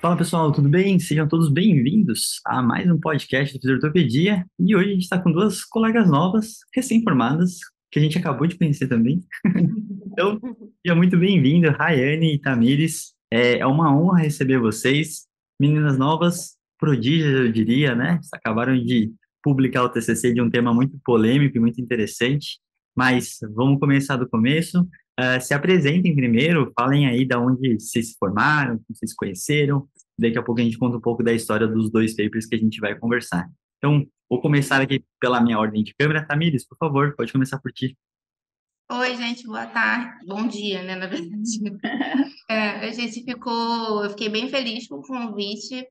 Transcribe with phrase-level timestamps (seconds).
[0.00, 0.98] Fala pessoal, tudo bem?
[0.98, 5.30] Sejam todos bem-vindos a mais um podcast do Fisioterapia e hoje a gente está com
[5.30, 7.58] duas colegas novas, recém-formadas,
[7.92, 9.22] que a gente acabou de conhecer também.
[10.10, 10.40] então,
[10.80, 13.12] seja muito bem-vindo, Rayane e Tamires.
[13.30, 15.26] É, é uma honra receber vocês,
[15.60, 18.20] meninas novas, prodígios, eu diria, né?
[18.32, 22.58] Acabaram de publicar o TCC de um tema muito polêmico e muito interessante,
[22.96, 24.88] mas vamos começar do começo.
[25.20, 29.86] Uh, se apresentem primeiro, falem aí de onde vocês se formaram, como vocês se conheceram.
[30.18, 32.58] Daqui a pouco a gente conta um pouco da história dos dois papers que a
[32.58, 33.46] gente vai conversar.
[33.76, 36.26] Então, vou começar aqui pela minha ordem de câmera.
[36.26, 37.98] Tamires, por favor, pode começar por ti.
[38.90, 40.26] Oi, gente, boa tarde.
[40.26, 41.60] Bom dia, né, na verdade.
[42.50, 45.86] É, a gente ficou, eu fiquei bem feliz com o convite.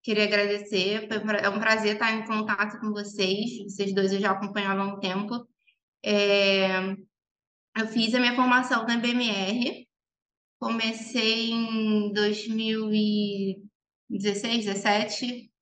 [0.00, 1.08] Queria agradecer.
[1.42, 3.58] É um prazer estar em contato com vocês.
[3.64, 5.44] Vocês dois eu já acompanhava há um tempo.
[6.04, 6.94] É,
[7.76, 9.86] eu fiz a minha formação na BMR.
[10.58, 15.54] Comecei em 2016, 17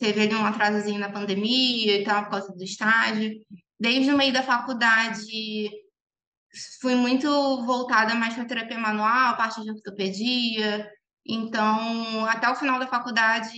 [0.00, 3.38] teve ali um atrasozinho na pandemia e tal, por causa do estágio.
[3.78, 5.70] Desde o meio da faculdade,
[6.80, 7.28] fui muito
[7.64, 10.90] voltada mais para terapia manual, parte de ortopedia.
[11.26, 13.52] Então, até o final da faculdade,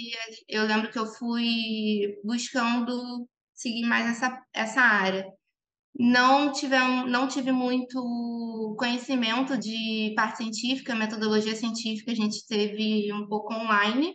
[0.48, 5.24] eu lembro que eu fui buscando seguir mais essa, essa área.
[5.98, 6.76] Não tive,
[7.06, 14.14] não tive muito conhecimento de parte científica, metodologia científica, a gente teve um pouco online,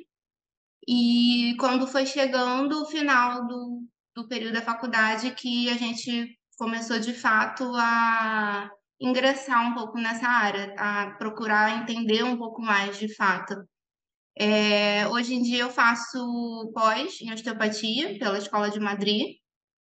[0.87, 3.83] e quando foi chegando o final do,
[4.15, 10.27] do período da faculdade, que a gente começou de fato a ingressar um pouco nessa
[10.27, 13.53] área, a procurar entender um pouco mais de fato.
[14.39, 19.35] É, hoje em dia eu faço pós em osteopatia pela Escola de Madrid.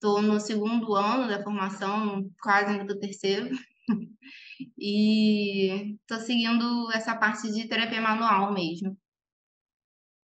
[0.04, 3.50] Estou no segundo ano da formação, quase indo do terceiro.
[4.78, 8.98] e estou seguindo essa parte de terapia manual mesmo.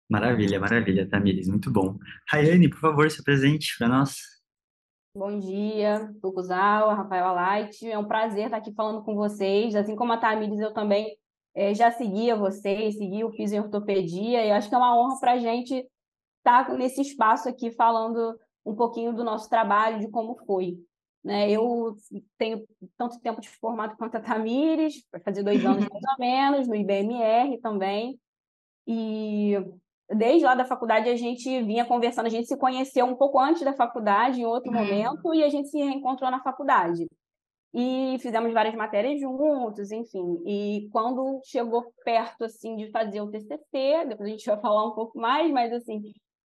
[0.09, 1.95] Maravilha, maravilha, Tamires, muito bom.
[2.27, 4.15] Rayane, por favor, se apresente para nós.
[5.15, 7.87] Bom dia, Tucuzawa, Rafael Light.
[7.87, 9.75] É um prazer estar aqui falando com vocês.
[9.75, 11.15] Assim como a Tamires, eu também
[11.53, 15.19] é, já seguia vocês, segui o Fiz em Ortopedia, e acho que é uma honra
[15.19, 15.87] para a gente
[16.39, 18.35] estar nesse espaço aqui falando
[18.67, 20.77] um pouquinho do nosso trabalho, de como foi.
[21.23, 21.49] Né?
[21.49, 21.95] Eu
[22.37, 22.65] tenho
[22.97, 26.75] tanto tempo de formato quanto a Tamires, vai fazer dois anos mais ou menos, no
[26.75, 28.19] IBMR também.
[28.85, 29.53] E
[30.09, 33.63] desde lá da faculdade a gente vinha conversando, a gente se conheceu um pouco antes
[33.63, 34.77] da faculdade, em outro uhum.
[34.77, 37.07] momento, e a gente se reencontrou na faculdade.
[37.73, 40.41] E fizemos várias matérias juntos, enfim.
[40.45, 44.95] E quando chegou perto, assim, de fazer o TCC, depois a gente vai falar um
[44.95, 46.01] pouco mais, mas, assim,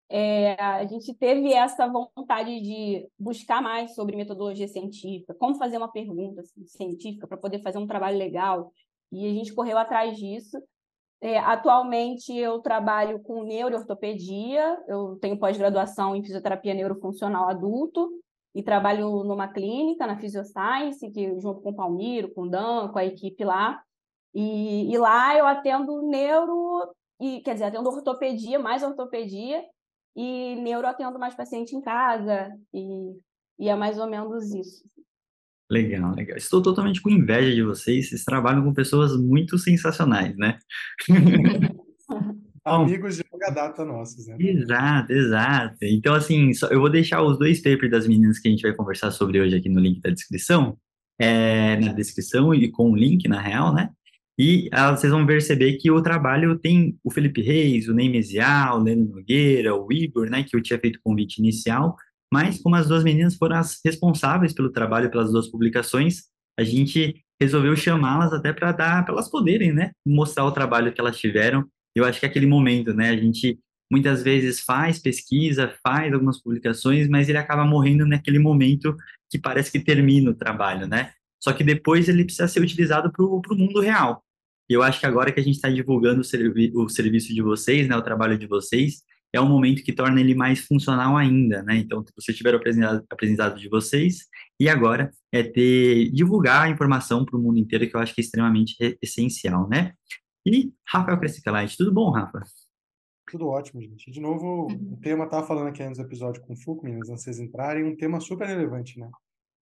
[0.10, 5.92] é, a gente teve essa vontade de buscar mais sobre metodologia científica, como fazer uma
[5.92, 8.72] pergunta científica para poder fazer um trabalho legal.
[9.12, 10.58] E a gente correu atrás disso.
[11.20, 18.10] É, atualmente eu trabalho com neuroortopedia, eu tenho pós-graduação em fisioterapia neurofuncional adulto
[18.54, 23.00] e trabalho numa clínica na Physioscience, que junto com o Palmiro, com o Dan, com
[23.00, 23.82] a equipe lá.
[24.34, 26.88] E, e lá eu atendo neuro,
[27.20, 29.64] e, quer dizer, atendo ortopedia, mais ortopedia,
[30.18, 33.12] e neuro atendo mais paciente em casa, e,
[33.60, 34.84] e é mais ou menos isso.
[35.70, 36.38] Legal, legal.
[36.38, 38.10] Estou totalmente com inveja de vocês.
[38.10, 40.58] Vocês trabalham com pessoas muito sensacionais, né?
[42.66, 44.38] Amigos de longa data nossos, né?
[44.40, 45.78] Exato, exato.
[45.84, 48.74] Então, assim, só, eu vou deixar os dois papers das meninas que a gente vai
[48.74, 50.78] conversar sobre hoje aqui no link da descrição,
[51.20, 53.90] é, na descrição e com o link, na real, né?
[54.40, 58.80] E ah, vocês vão perceber que o trabalho tem o Felipe Reis, o Ney Mesial,
[58.80, 61.96] o Leno Nogueira, o Igor, né, que eu tinha feito o convite inicial,
[62.32, 66.26] mas como as duas meninas foram as responsáveis pelo trabalho pelas duas publicações,
[66.60, 71.02] a gente resolveu chamá-las até para dar, para elas poderem, né, mostrar o trabalho que
[71.02, 71.66] elas tiveram.
[71.96, 73.60] Eu acho que é aquele momento, né, a gente
[73.92, 78.96] muitas vezes faz pesquisa, faz algumas publicações, mas ele acaba morrendo naquele momento
[79.30, 81.12] que parece que termina o trabalho, né?
[81.42, 84.24] Só que depois ele precisa ser utilizado para o mundo real.
[84.70, 87.42] E eu acho que agora que a gente está divulgando o, servi o serviço de
[87.42, 89.04] vocês, né, o trabalho de vocês,
[89.34, 91.78] é um momento que torna ele mais funcional ainda, né?
[91.78, 94.26] Então, vocês tiveram apresentado, apresentado de vocês,
[94.60, 98.22] e agora é ter, divulgar a informação para o mundo inteiro, que eu acho que
[98.22, 99.94] é extremamente essencial, né?
[100.46, 102.42] E Rafael Crescicalite, tudo bom, Rafa?
[103.30, 104.10] Tudo ótimo, gente.
[104.10, 104.94] De novo, uhum.
[104.94, 107.40] o tema, estava falando aqui antes do episódio com o Fuco, meninas, antes de vocês
[107.40, 109.10] entrarem, um tema super relevante, né?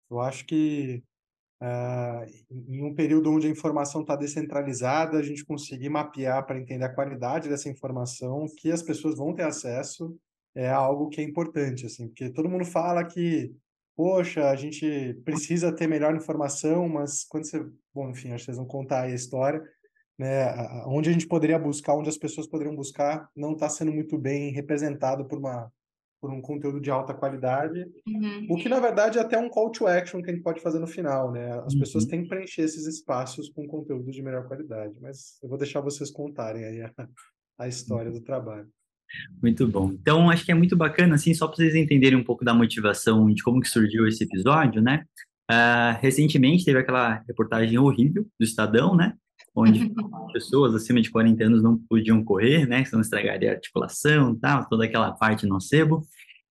[0.09, 1.03] Eu acho que
[1.61, 2.25] uh,
[2.67, 6.93] em um período onde a informação está descentralizada, a gente conseguir mapear para entender a
[6.93, 10.17] qualidade dessa informação que as pessoas vão ter acesso
[10.53, 13.55] é algo que é importante, assim, porque todo mundo fala que,
[13.95, 18.57] poxa, a gente precisa ter melhor informação, mas quando você, bom, enfim, acho que vocês
[18.57, 19.63] vão contar aí a história,
[20.19, 20.53] né,
[20.87, 24.51] onde a gente poderia buscar, onde as pessoas poderiam buscar, não está sendo muito bem
[24.51, 25.71] representado por uma
[26.21, 28.45] por um conteúdo de alta qualidade, uhum.
[28.49, 30.77] o que na verdade é até um call to action que a gente pode fazer
[30.77, 31.59] no final, né?
[31.65, 31.79] As uhum.
[31.79, 35.81] pessoas têm que preencher esses espaços com conteúdo de melhor qualidade, mas eu vou deixar
[35.81, 36.91] vocês contarem aí a,
[37.57, 38.69] a história do trabalho.
[39.41, 39.91] Muito bom.
[39.91, 43.33] Então, acho que é muito bacana, assim, só para vocês entenderem um pouco da motivação
[43.33, 45.03] de como que surgiu esse episódio, né?
[45.51, 49.15] Uh, recentemente teve aquela reportagem horrível do Estadão, né?
[49.55, 49.91] Onde
[50.33, 54.85] pessoas acima de 40 anos não podiam correr, né, senão estragaria a articulação, tal, toda
[54.85, 56.03] aquela parte nocebo.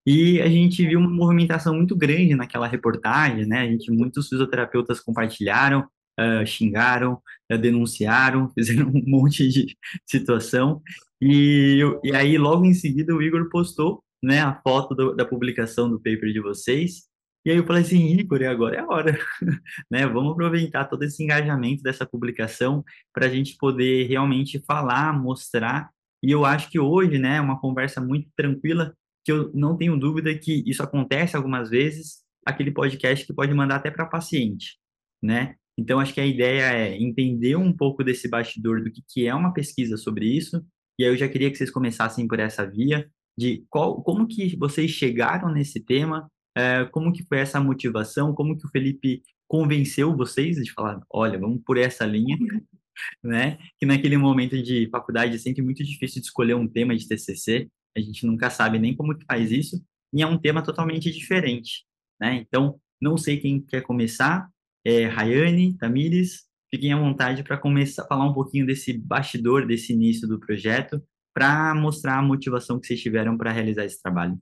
[0.07, 3.61] E a gente viu uma movimentação muito grande naquela reportagem, né?
[3.61, 5.87] A gente, muitos fisioterapeutas compartilharam,
[6.19, 7.21] uh, xingaram,
[7.53, 9.77] uh, denunciaram, fizeram um monte de
[10.07, 10.81] situação.
[11.21, 15.89] E, e aí, logo em seguida, o Igor postou né, a foto do, da publicação
[15.89, 17.10] do paper de vocês.
[17.45, 19.19] E aí eu falei assim, Igor, agora é a hora,
[19.91, 20.07] né?
[20.07, 25.91] Vamos aproveitar todo esse engajamento dessa publicação para a gente poder realmente falar, mostrar.
[26.23, 28.95] E eu acho que hoje, né, é uma conversa muito tranquila,
[29.25, 33.77] que eu não tenho dúvida que isso acontece algumas vezes, aquele podcast que pode mandar
[33.77, 34.79] até para paciente,
[35.23, 35.57] né?
[35.79, 39.35] Então acho que a ideia é entender um pouco desse bastidor do que, que é
[39.35, 40.63] uma pesquisa sobre isso.
[40.99, 44.55] E aí eu já queria que vocês começassem por essa via de qual, como que
[44.59, 48.35] vocês chegaram nesse tema, é, como que foi essa motivação?
[48.35, 52.39] Como que o Felipe convenceu vocês de falar, olha, vamos por essa linha,
[53.23, 53.59] né?
[53.79, 57.69] Que naquele momento de faculdade é sempre muito difícil de escolher um tema de TCC,
[57.97, 59.83] a gente nunca sabe nem como que faz isso,
[60.13, 61.85] e é um tema totalmente diferente,
[62.21, 62.35] né?
[62.37, 64.49] Então, não sei quem quer começar,
[64.85, 69.93] é, Rayane, Tamires, fiquem à vontade para começar a falar um pouquinho desse bastidor, desse
[69.93, 71.03] início do projeto,
[71.35, 74.39] para mostrar a motivação que vocês tiveram para realizar esse trabalho.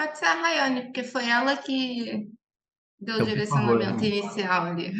[0.00, 2.26] Pode ser a Rayane, porque foi ela que
[2.98, 4.92] deu o então, direcionamento inicial ali.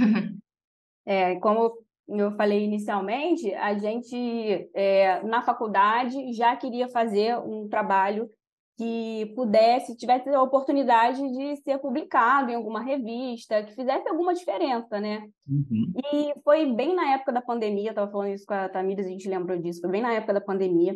[1.06, 1.72] É, como
[2.06, 8.28] eu falei inicialmente, a gente, é, na faculdade, já queria fazer um trabalho
[8.76, 15.00] que pudesse, tivesse a oportunidade de ser publicado em alguma revista, que fizesse alguma diferença,
[15.00, 15.26] né?
[15.48, 15.92] Uhum.
[16.12, 19.28] E foi bem na época da pandemia, estava falando isso com a Tamires, a gente
[19.28, 20.94] lembrou disso, foi bem na época da pandemia,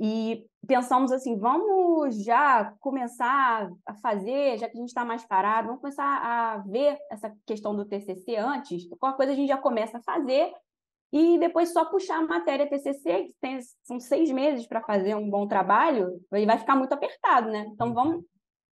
[0.00, 5.68] e pensamos assim, vamos já começar a fazer, já que a gente está mais parado,
[5.68, 8.88] vamos começar a ver essa questão do TCC antes.
[8.98, 10.52] Qualquer coisa a gente já começa a fazer
[11.12, 15.28] e depois só puxar a matéria TCC, que tem, são seis meses para fazer um
[15.28, 17.66] bom trabalho, e vai ficar muito apertado, né?
[17.68, 18.24] Então vamos,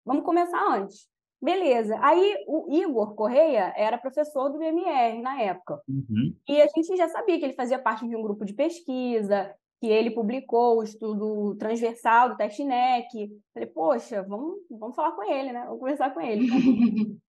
[0.05, 1.07] vamos começar antes.
[1.43, 1.99] Beleza.
[2.03, 5.81] Aí o Igor Correia era professor do BMR na época.
[5.89, 6.35] Uhum.
[6.49, 9.87] E a gente já sabia que ele fazia parte de um grupo de pesquisa, que
[9.87, 13.31] ele publicou o estudo transversal do teste NEC.
[13.55, 15.65] Falei, poxa, vamos, vamos falar com ele, né?
[15.65, 16.47] Vamos conversar com ele.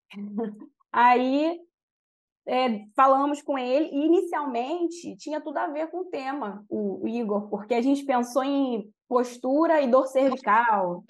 [0.91, 1.57] Aí
[2.45, 7.07] é, falamos com ele e inicialmente tinha tudo a ver com o tema, o, o,
[7.07, 11.05] Igor, porque a gente pensou em postura e dor cervical.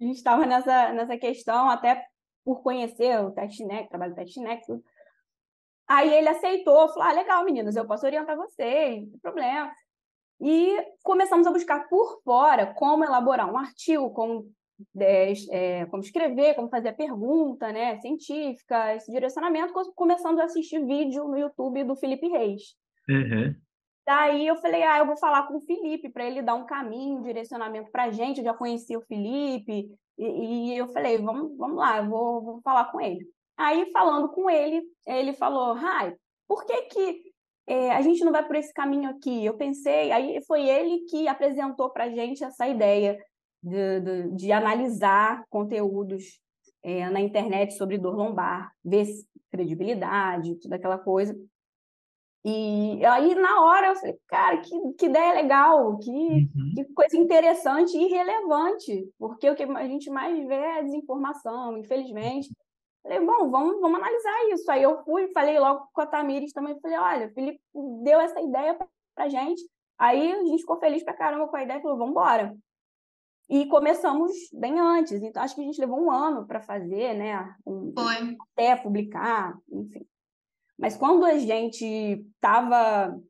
[0.00, 2.02] A gente estava nessa, nessa questão até
[2.42, 4.82] por conhecer o teste NEC, trabalho do teste NEC, tudo.
[5.86, 9.70] Aí ele aceitou, falou: ah, legal, meninas, eu posso orientar vocês, não tem problema.
[10.40, 14.50] E começamos a buscar por fora como elaborar um artigo, como,
[14.98, 20.84] é, é, como escrever, como fazer a pergunta né, científica, esse direcionamento, começando a assistir
[20.84, 22.74] vídeo no YouTube do Felipe Reis.
[23.08, 23.54] Uhum.
[24.06, 27.18] Daí eu falei, ah, eu vou falar com o Felipe para ele dar um caminho,
[27.18, 28.38] um direcionamento para a gente.
[28.38, 29.88] Eu já conhecia o Felipe
[30.18, 33.26] e, e eu falei, vamos, vamos lá, eu vou, vou falar com ele.
[33.56, 36.14] Aí falando com ele, ele falou, Rai,
[36.46, 37.33] por que que
[37.66, 39.44] é, a gente não vai por esse caminho aqui.
[39.44, 43.18] Eu pensei, aí foi ele que apresentou para a gente essa ideia
[43.62, 46.40] de, de, de analisar conteúdos
[46.82, 49.06] é, na internet sobre dor lombar, ver
[49.50, 51.34] credibilidade, toda aquela coisa.
[52.46, 56.72] E aí, na hora, eu falei, cara, que, que ideia legal, que, uhum.
[56.74, 62.50] que coisa interessante e relevante, porque o que a gente mais vê é desinformação, infelizmente.
[63.04, 64.70] Falei, bom, vamos, vamos analisar isso.
[64.70, 67.60] Aí eu fui, falei logo com a Tamires também, falei, olha, o Felipe
[68.02, 68.78] deu essa ideia
[69.14, 69.62] pra gente.
[69.98, 72.56] Aí a gente ficou feliz pra caramba com a ideia, falou, vamos embora.
[73.48, 77.54] E começamos bem antes, então acho que a gente levou um ano para fazer, né?
[77.66, 78.36] Um, Foi.
[78.52, 80.06] Até publicar, enfim.
[80.78, 81.84] Mas quando a gente
[82.34, 83.20] estava.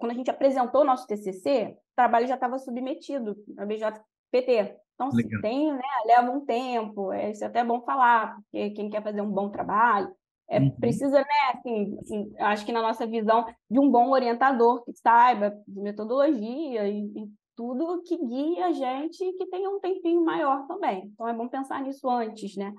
[0.00, 4.74] Quando a gente apresentou o nosso TCC, o trabalho já estava submetido à BJPT.
[4.98, 8.90] Então, se tem, né, leva um tempo, é, isso é até bom falar, porque quem
[8.90, 10.12] quer fazer um bom trabalho,
[10.50, 10.72] é, uhum.
[10.72, 11.24] precisa, né,
[11.54, 16.88] assim, assim, acho que na nossa visão, de um bom orientador que saiba de metodologia
[16.88, 21.04] e, e tudo que guie a gente e que tenha um tempinho maior também.
[21.14, 22.74] Então, é bom pensar nisso antes, né,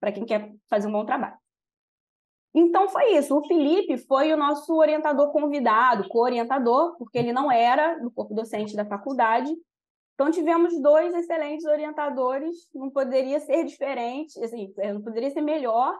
[0.00, 1.38] para quem quer fazer um bom trabalho.
[2.52, 3.38] Então foi isso.
[3.38, 8.74] O Felipe foi o nosso orientador convidado, co-orientador, porque ele não era do corpo docente
[8.74, 9.54] da faculdade.
[10.20, 12.68] Então tivemos dois excelentes orientadores.
[12.74, 15.98] Não poderia ser diferente, assim, é, não poderia ser melhor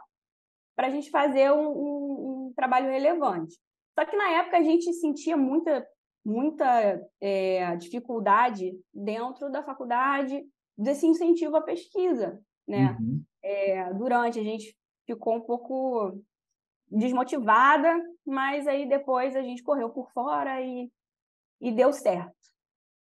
[0.77, 3.57] para a gente fazer um, um, um, trabalho relevante.
[3.99, 5.89] Só que na época a gente sentia muita,
[6.23, 10.47] muita é, dificuldade dentro da faculdade
[10.77, 12.99] desse incentivo à pesquisa, né?
[13.01, 13.25] Uhum.
[13.43, 16.23] É, durante a gente ficou um pouco
[16.91, 17.91] desmotivada,
[18.27, 20.93] mas aí depois a gente correu por fora e,
[21.59, 22.50] e deu certo.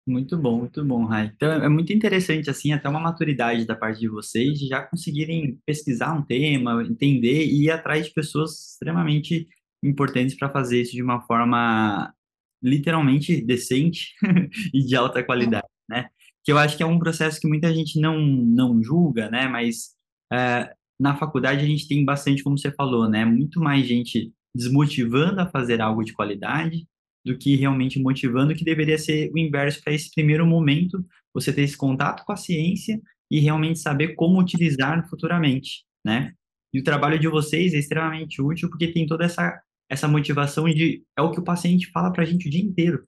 [0.07, 1.31] Muito bom, muito bom, Rai.
[1.35, 5.59] Então é muito interessante, assim, até uma maturidade da parte de vocês de já conseguirem
[5.65, 9.47] pesquisar um tema, entender e ir atrás de pessoas extremamente
[9.83, 12.13] importantes para fazer isso de uma forma
[12.61, 14.13] literalmente decente
[14.73, 16.09] e de alta qualidade, né?
[16.43, 19.47] Que eu acho que é um processo que muita gente não, não julga, né?
[19.47, 19.95] Mas
[20.31, 23.25] é, na faculdade a gente tem bastante, como você falou, né?
[23.25, 26.87] Muito mais gente desmotivando a fazer algo de qualidade
[27.25, 31.03] do que realmente motivando, que deveria ser o inverso para esse primeiro momento,
[31.33, 33.01] você ter esse contato com a ciência
[33.31, 36.33] e realmente saber como utilizar futuramente, né?
[36.71, 41.03] E o trabalho de vocês é extremamente útil porque tem toda essa essa motivação de
[41.15, 43.05] é o que o paciente fala para a gente o dia inteiro,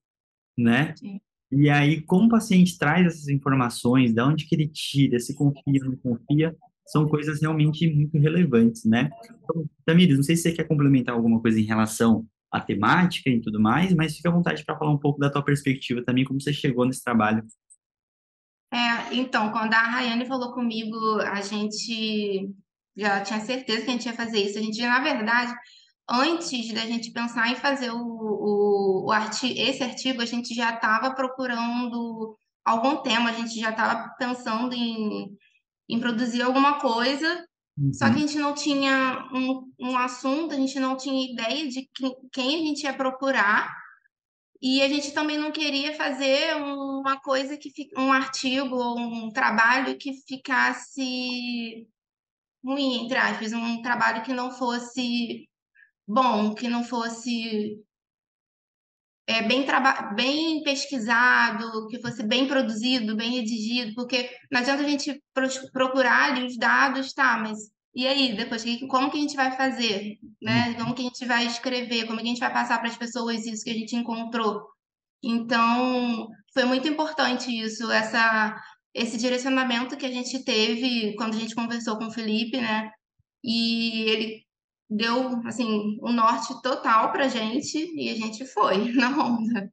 [0.58, 0.94] né?
[0.96, 1.20] Sim.
[1.52, 5.84] E aí, como o paciente traz essas informações, de onde que ele tira, se confia,
[5.84, 6.56] não confia,
[6.86, 9.10] são coisas realmente muito relevantes, né?
[9.26, 13.42] Então, Tamires, não sei se você quer complementar alguma coisa em relação à temática e
[13.42, 16.42] tudo mais, mas fica à vontade para falar um pouco da tua perspectiva também, como
[16.42, 17.46] você chegou nesse trabalho.
[18.72, 22.50] É, então, quando a Rayane falou comigo, a gente
[22.96, 24.58] já tinha certeza que a gente ia fazer isso.
[24.58, 25.54] A gente, na verdade,
[26.10, 30.76] antes da gente pensar em fazer o, o, o artigo, esse artigo, a gente já
[30.76, 35.38] estava procurando algum tema, a gente já estava pensando em
[35.90, 37.47] em produzir alguma coisa,
[37.78, 37.94] uhum.
[37.94, 41.90] só que a gente não tinha um, um assunto, a gente não tinha ideia de
[41.94, 43.76] quem, quem a gente ia procurar.
[44.60, 49.98] E a gente também não queria fazer uma coisa que um artigo ou um trabalho
[50.00, 51.88] que ficasse
[52.66, 55.48] ruim, entre aspas, um trabalho que não fosse
[56.08, 57.80] bom, que não fosse
[59.28, 59.66] é, bem,
[60.16, 65.22] bem pesquisado, que fosse bem produzido, bem redigido, porque não adianta a gente
[65.74, 67.60] procurar ali os dados, tá, mas
[67.98, 70.20] e aí, depois, como que a gente vai fazer?
[70.40, 70.70] Né?
[70.70, 70.76] Uhum.
[70.76, 72.06] Como que a gente vai escrever?
[72.06, 74.68] Como que a gente vai passar para as pessoas isso que a gente encontrou?
[75.24, 78.56] Então, foi muito importante isso, essa,
[78.94, 82.92] esse direcionamento que a gente teve quando a gente conversou com o Felipe, né?
[83.44, 84.47] E ele
[84.90, 89.72] deu assim um norte total para gente e a gente foi na onda.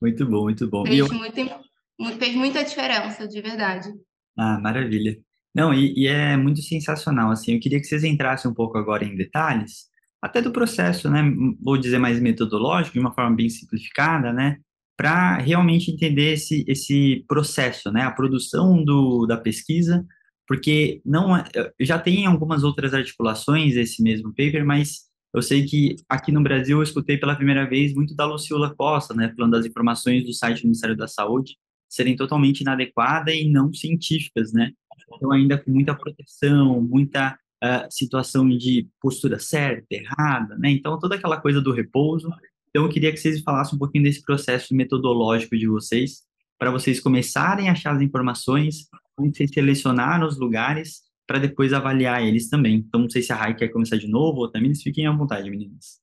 [0.00, 0.84] Muito bom, muito bom.
[0.84, 1.08] Fez, eu...
[1.08, 3.88] muito, fez muita diferença, de verdade.
[4.36, 5.18] Ah, maravilha.
[5.54, 9.04] Não, e, e, é muito sensacional, assim, eu queria que vocês entrassem um pouco agora
[9.04, 9.86] em detalhes,
[10.20, 11.22] até do processo, né,
[11.60, 14.58] vou dizer mais metodológico, de uma forma bem simplificada, né,
[14.96, 20.06] para realmente entender esse, esse processo, né, a produção do, da pesquisa,
[20.52, 21.44] porque não é,
[21.80, 25.04] já tem algumas outras articulações esse mesmo paper, mas
[25.34, 29.14] eu sei que aqui no Brasil eu escutei pela primeira vez muito da Lucila Costa,
[29.14, 31.56] né, falando das informações do site do Ministério da Saúde
[31.88, 34.72] serem totalmente inadequadas e não científicas, né?
[35.14, 40.70] Então ainda com muita proteção, muita uh, situação de postura certa, errada, né?
[40.70, 42.28] Então toda aquela coisa do repouso.
[42.68, 46.24] Então eu queria que vocês falassem um pouquinho desse processo metodológico de vocês,
[46.58, 52.48] para vocês começarem a achar as informações vocês selecionaram os lugares para depois avaliar eles
[52.48, 52.76] também.
[52.76, 55.50] Então, não sei se a Rai quer começar de novo ou também, fiquem à vontade,
[55.50, 56.02] meninas.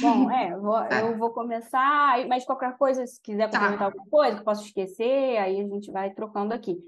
[0.00, 3.58] Bom, é, eu vou, eu vou começar, mas qualquer coisa, se quiser tá.
[3.58, 6.78] complementar alguma coisa, que eu posso esquecer, aí a gente vai trocando aqui.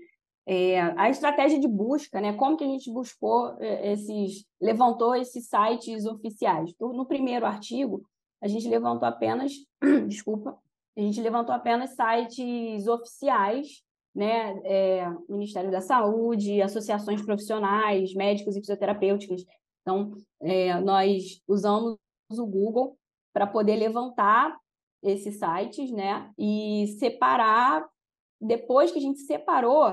[0.47, 2.35] É, a estratégia de busca, né?
[2.35, 6.75] Como que a gente buscou é, esses, levantou esses sites oficiais?
[6.79, 8.05] No primeiro artigo,
[8.43, 9.53] a gente levantou apenas,
[10.07, 10.59] desculpa,
[10.97, 13.83] a gente levantou apenas sites oficiais
[14.15, 19.45] né, é, Ministério da Saúde, associações profissionais, médicos e fisioterapêuticas.
[19.83, 21.99] Então, é, nós usamos
[22.31, 22.97] o Google
[23.33, 24.57] para poder levantar
[25.03, 26.31] esses sites, né?
[26.39, 27.87] E separar,
[28.41, 29.85] depois que a gente separou,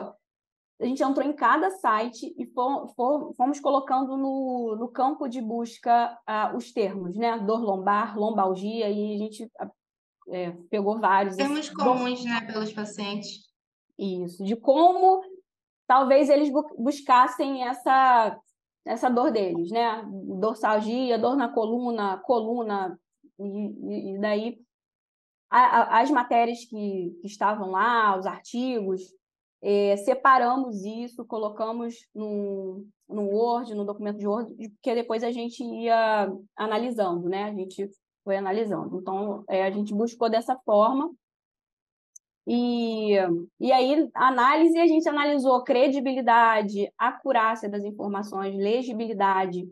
[0.79, 6.55] a gente entrou em cada site e fomos colocando no, no campo de busca uh,
[6.55, 7.39] os termos, né?
[7.39, 9.49] Dor lombar, lombalgia, e a gente
[10.29, 11.35] é, pegou vários.
[11.35, 13.46] Termos assim, comuns, né, pelos pacientes.
[13.97, 15.21] Isso, de como
[15.87, 18.39] talvez eles buscassem essa,
[18.85, 20.03] essa dor deles, né?
[20.39, 22.99] Dorsalgia, dor na coluna, coluna,
[23.39, 24.59] e, e daí
[25.49, 29.01] a, a, as matérias que, que, estavam lá, os artigos,
[29.61, 35.63] é, separamos isso, colocamos no, no Word, no documento de Word, porque depois a gente
[35.63, 37.45] ia analisando, né?
[37.45, 37.89] A gente
[38.23, 38.99] foi analisando.
[38.99, 41.09] Então, é, a gente buscou dessa forma
[42.49, 43.11] e,
[43.59, 49.67] e aí, análise, a gente analisou credibilidade, acurácia das informações, legibilidade,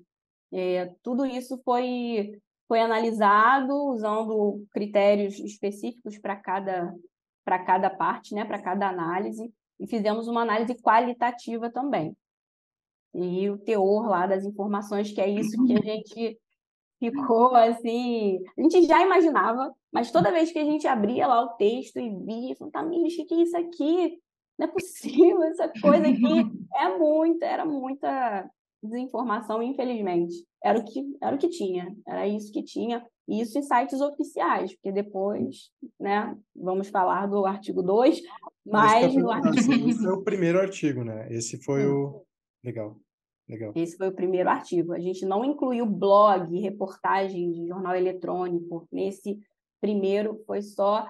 [0.52, 6.94] é, tudo isso foi, foi analisado usando critérios específicos para cada,
[7.46, 12.14] cada parte, né, para cada análise, e fizemos uma análise qualitativa também.
[13.14, 16.38] E o teor lá das informações, que é isso que a gente
[17.00, 18.40] ficou assim.
[18.58, 22.10] A gente já imaginava, mas toda vez que a gente abria lá o texto e
[22.10, 24.20] via, falava, Tamires, o que, é isso aqui?
[24.58, 28.50] Não é possível, essa coisa aqui é muita, era muita
[28.82, 30.46] desinformação, infelizmente.
[30.64, 33.06] Era o que, era o que tinha, era isso que tinha.
[33.28, 38.22] Isso em sites oficiais, porque depois, né, vamos falar do artigo 2,
[38.64, 39.58] mas no artigo...
[39.58, 41.28] Esse foi o primeiro artigo, né?
[41.32, 42.24] Esse foi o...
[42.64, 42.96] Legal.
[43.48, 43.72] Legal.
[43.76, 44.94] Esse foi o primeiro artigo.
[44.94, 48.88] A gente não incluiu blog, reportagem de jornal eletrônico.
[48.92, 49.40] Nesse
[49.80, 51.08] primeiro foi só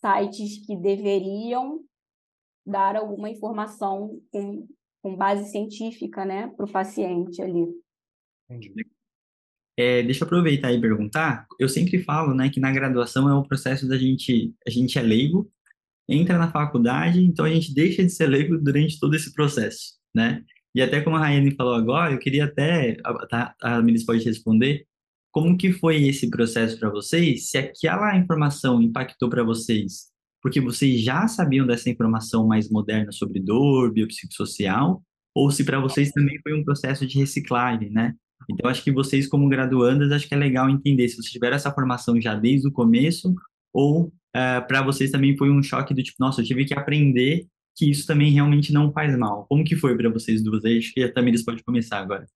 [0.00, 1.80] sites que deveriam
[2.64, 4.66] dar alguma informação com,
[5.02, 7.66] com base científica né, para o paciente ali.
[8.48, 8.86] Entendi.
[9.78, 11.46] É, deixa eu aproveitar e perguntar.
[11.58, 15.02] Eu sempre falo, né, que na graduação é o processo da gente, a gente é
[15.02, 15.50] leigo,
[16.08, 20.42] entra na faculdade, então a gente deixa de ser leigo durante todo esse processo, né?
[20.76, 22.98] E até como a Raiane falou agora, eu queria até,
[23.32, 24.86] a, a Milis pode responder,
[25.32, 27.48] como que foi esse processo para vocês?
[27.48, 30.08] Se aquela informação impactou para vocês,
[30.42, 35.02] porque vocês já sabiam dessa informação mais moderna sobre dor, biopsicossocial,
[35.34, 38.14] ou se para vocês também foi um processo de reciclagem, né?
[38.50, 41.72] Então, acho que vocês, como graduandas, acho que é legal entender se vocês tiveram essa
[41.72, 43.34] formação já desde o começo,
[43.72, 46.74] ou uh, eh, para vocês também foi um choque do tipo, nossa, eu tive que
[46.74, 49.46] aprender que isso também realmente não faz mal.
[49.48, 50.64] Como que foi para vocês duas?
[50.64, 52.26] Acho que a Tamires pode começar agora.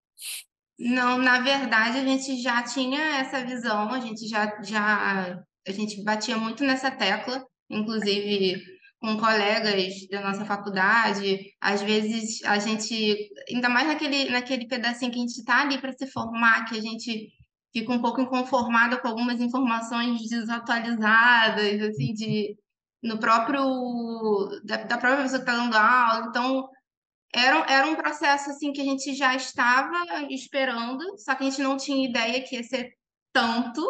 [0.77, 6.03] Não, na verdade, a gente já tinha essa visão, a gente já, já a gente
[6.03, 8.61] batia muito nessa tecla, inclusive
[8.99, 15.17] com colegas da nossa faculdade, às vezes a gente, ainda mais naquele, naquele pedacinho que
[15.17, 17.29] a gente está ali para se formar, que a gente
[17.73, 22.55] fica um pouco inconformada com algumas informações desatualizadas, assim, de,
[23.01, 26.27] no próprio da, da própria pessoa que está dando aula.
[26.29, 26.69] Então,
[27.33, 31.61] era, era um processo assim que a gente já estava esperando, só que a gente
[31.61, 32.91] não tinha ideia que ia ser
[33.33, 33.81] tanto.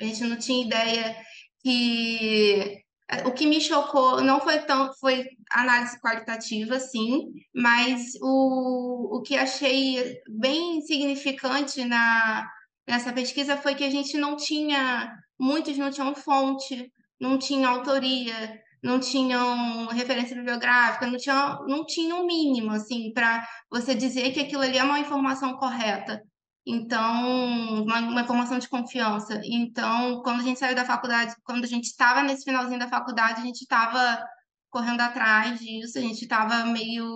[0.00, 1.16] A gente não tinha ideia
[1.62, 2.82] que
[3.26, 9.36] o que me chocou não foi tão foi análise qualitativa, sim, mas o, o que
[9.36, 12.48] achei bem significante na
[12.86, 16.90] nessa pesquisa foi que a gente não tinha muitos não tinham fonte,
[17.20, 23.46] não tinham autoria, não tinham referência bibliográfica, não tinham, não tinha um mínimo, assim, para
[23.70, 26.22] você dizer que aquilo ali é uma informação correta.
[26.66, 29.40] Então, uma, uma, informação de confiança.
[29.44, 33.40] Então, quando a gente saiu da faculdade, quando a gente estava nesse finalzinho da faculdade,
[33.40, 34.22] a gente estava
[34.70, 37.06] correndo atrás disso, a gente estava meio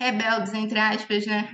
[0.00, 1.48] rebeldes, entre aspas, né?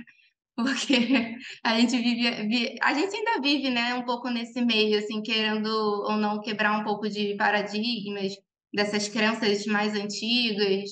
[0.63, 0.95] Porque
[1.63, 6.17] a gente vive, a gente ainda vive, né, um pouco nesse meio, assim, querendo ou
[6.17, 8.33] não quebrar um pouco de paradigmas
[8.73, 10.89] dessas crenças mais antigas.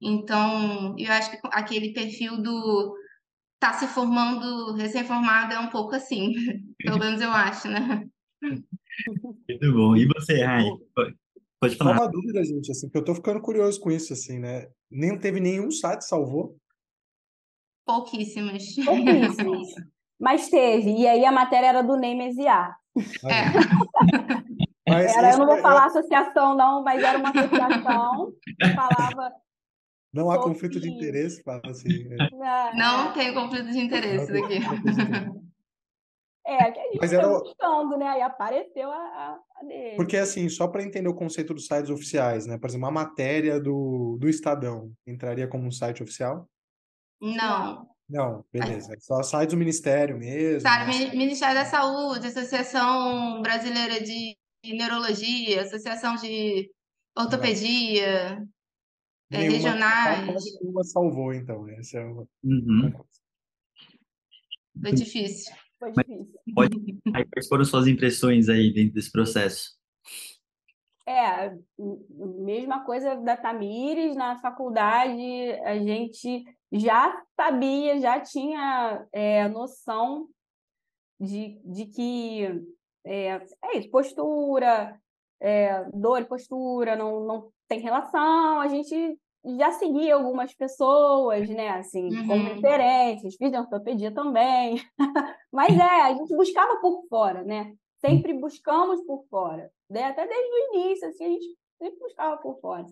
[0.00, 2.94] Então, eu acho que aquele perfil do
[3.58, 6.32] tá se formando, recém-formado é um pouco assim,
[6.78, 8.06] pelo menos eu acho, né?
[8.40, 9.96] Muito bom.
[9.96, 10.64] E você, Rai?
[11.58, 11.96] Pode falar.
[11.96, 14.68] Só uma dúvida, gente, assim, que eu tô ficando curioso com isso, assim, né?
[14.90, 16.56] Nem teve nenhum site salvou
[17.86, 18.74] Pouquíssimas.
[18.84, 19.68] Pouquíssimas.
[20.18, 20.90] Mas teve.
[20.90, 22.74] E aí a matéria era do Ney Mesiá.
[23.24, 25.16] É.
[25.16, 29.32] era, eu não vou falar associação, não, mas era uma associação que falava.
[30.12, 32.08] Não há conflito de interesse, fala assim.
[32.12, 32.74] É.
[32.74, 34.60] Não, não tem conflito de interesse daqui.
[36.48, 37.28] É, que a gente Mas era...
[37.28, 38.06] buscando, né?
[38.06, 39.96] Aí apareceu a, a dele.
[39.96, 42.56] Porque, assim, só para entender o conceito dos sites oficiais, né?
[42.56, 46.48] Por exemplo, a matéria do, do Estadão entraria como um site oficial?
[47.20, 47.88] Não.
[48.08, 48.94] Não, beleza.
[49.00, 50.60] Só sites do Ministério mesmo.
[50.60, 56.70] Sabe, Ministério da Saúde, Associação Brasileira de neurologia, associação de
[57.16, 58.06] ortopedia,
[59.30, 60.44] é, Nenhuma- regionais.
[60.60, 61.68] Nenhuma salvou, então.
[61.70, 62.28] Essa é uma...
[62.44, 62.92] Uhum.
[64.80, 65.54] Foi difícil.
[65.78, 67.00] Foi difícil.
[67.14, 69.74] Aí, quais foram suas impressões aí dentro desse processo?
[71.08, 80.28] É, mesma coisa da Tamires, na faculdade a gente já sabia, já tinha é, noção
[81.20, 82.44] de, de que
[83.04, 85.00] é, é isso, postura,
[85.40, 89.18] é, dor e postura não, não tem relação, a gente
[89.58, 92.54] já seguia algumas pessoas, né, assim, como Uhum.
[92.54, 94.76] referências, fiz ortopedia também,
[95.52, 100.04] mas é, a gente buscava por fora, né, sempre buscamos por fora, né?
[100.04, 101.46] até desde o início, assim, a gente
[101.78, 102.86] sempre buscava por fora.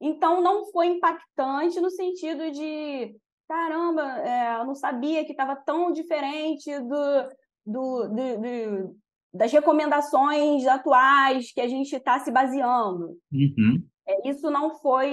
[0.00, 3.16] Então, não foi impactante no sentido de,
[3.48, 7.28] caramba, é, eu não sabia que estava tão diferente do,
[7.64, 8.96] do, do- do-
[9.32, 13.18] das recomendações atuais que a gente está se baseando.
[13.32, 13.82] Uhum.
[14.06, 15.08] É, Isso não foi,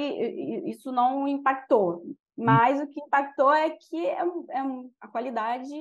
[0.70, 2.04] isso não impactou.
[2.38, 4.62] Mas o que impactou é que é, é
[5.02, 5.74] a qualidade,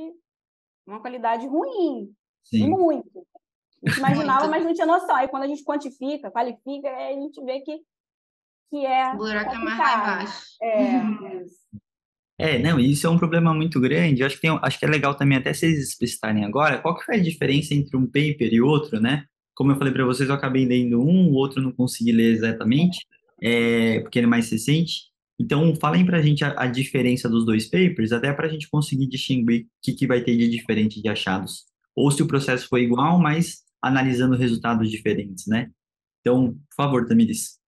[0.87, 2.13] uma qualidade ruim,
[2.45, 2.69] Sim.
[2.69, 3.27] muito.
[3.85, 5.15] A gente imaginava, mas não tinha noção.
[5.17, 7.81] Aí quando a gente quantifica, qualifica, a gente vê que,
[8.73, 10.23] que é O buraco é mais lá complicado.
[10.23, 10.43] embaixo.
[10.63, 11.13] É.
[12.39, 14.23] É, não, isso é um problema muito grande.
[14.23, 17.05] Eu acho que, tem, acho que é legal também até vocês explicitarem agora qual que
[17.05, 19.27] foi a diferença entre um paper e outro, né?
[19.55, 23.07] Como eu falei para vocês, eu acabei lendo um, o outro não consegui ler exatamente,
[23.43, 25.13] é, porque ele é mais recente.
[25.39, 28.69] Então, falem para a gente a, a diferença dos dois papers, até para a gente
[28.71, 31.65] conseguir distinguir o que, que vai ter de diferente de achados.
[31.95, 35.71] Ou se o processo foi igual, mas analisando resultados diferentes, né?
[36.21, 37.62] Então, por favor, Tamiris.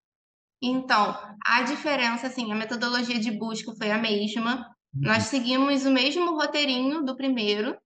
[0.63, 4.67] Então, a diferença, assim, a metodologia de busca foi a mesma.
[4.95, 7.77] Nós seguimos o mesmo roteirinho do primeiro,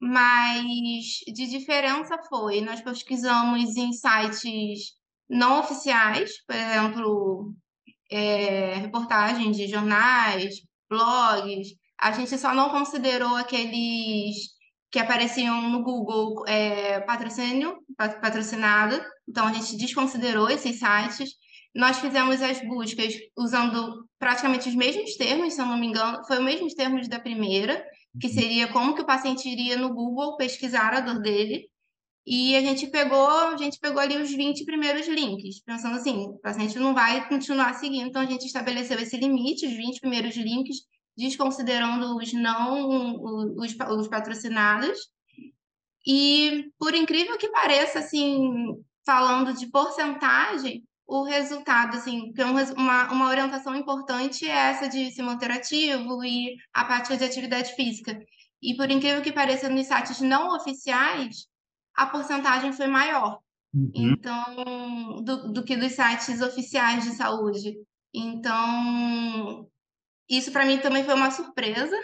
[0.00, 4.92] mas de diferença foi, nós pesquisamos em sites
[5.28, 7.54] não oficiais, por exemplo,
[8.10, 10.56] é, reportagens de jornais,
[10.88, 11.68] blogs.
[11.98, 14.36] A gente só não considerou aqueles
[14.90, 18.98] que apareciam no Google é, patrocínio, pat- patrocinado.
[19.28, 21.30] Então, a gente desconsiderou esses sites.
[21.78, 26.38] Nós fizemos as buscas usando praticamente os mesmos termos, se eu não me engano, foi
[26.38, 27.86] os mesmos termos da primeira,
[28.20, 31.70] que seria como que o paciente iria no Google pesquisar a dor dele.
[32.26, 36.38] E a gente pegou, a gente pegou ali os 20 primeiros links, pensando assim, o
[36.40, 40.78] paciente não vai continuar seguindo, então a gente estabeleceu esse limite, os 20 primeiros links,
[41.16, 44.98] desconsiderando os não, os, os patrocinados.
[46.04, 48.74] E por incrível que pareça, assim,
[49.06, 54.86] falando de porcentagem, o resultado, assim, que é um uma, uma orientação importante é essa
[54.86, 58.20] de se manter ativo e a prática de atividade física.
[58.60, 61.46] E por incrível que pareça, nos sites não oficiais,
[61.94, 63.38] a porcentagem foi maior.
[63.72, 63.90] Uhum.
[63.94, 67.74] Então, do, do que dos sites oficiais de saúde.
[68.12, 69.66] Então,
[70.28, 71.96] isso para mim também foi uma surpresa.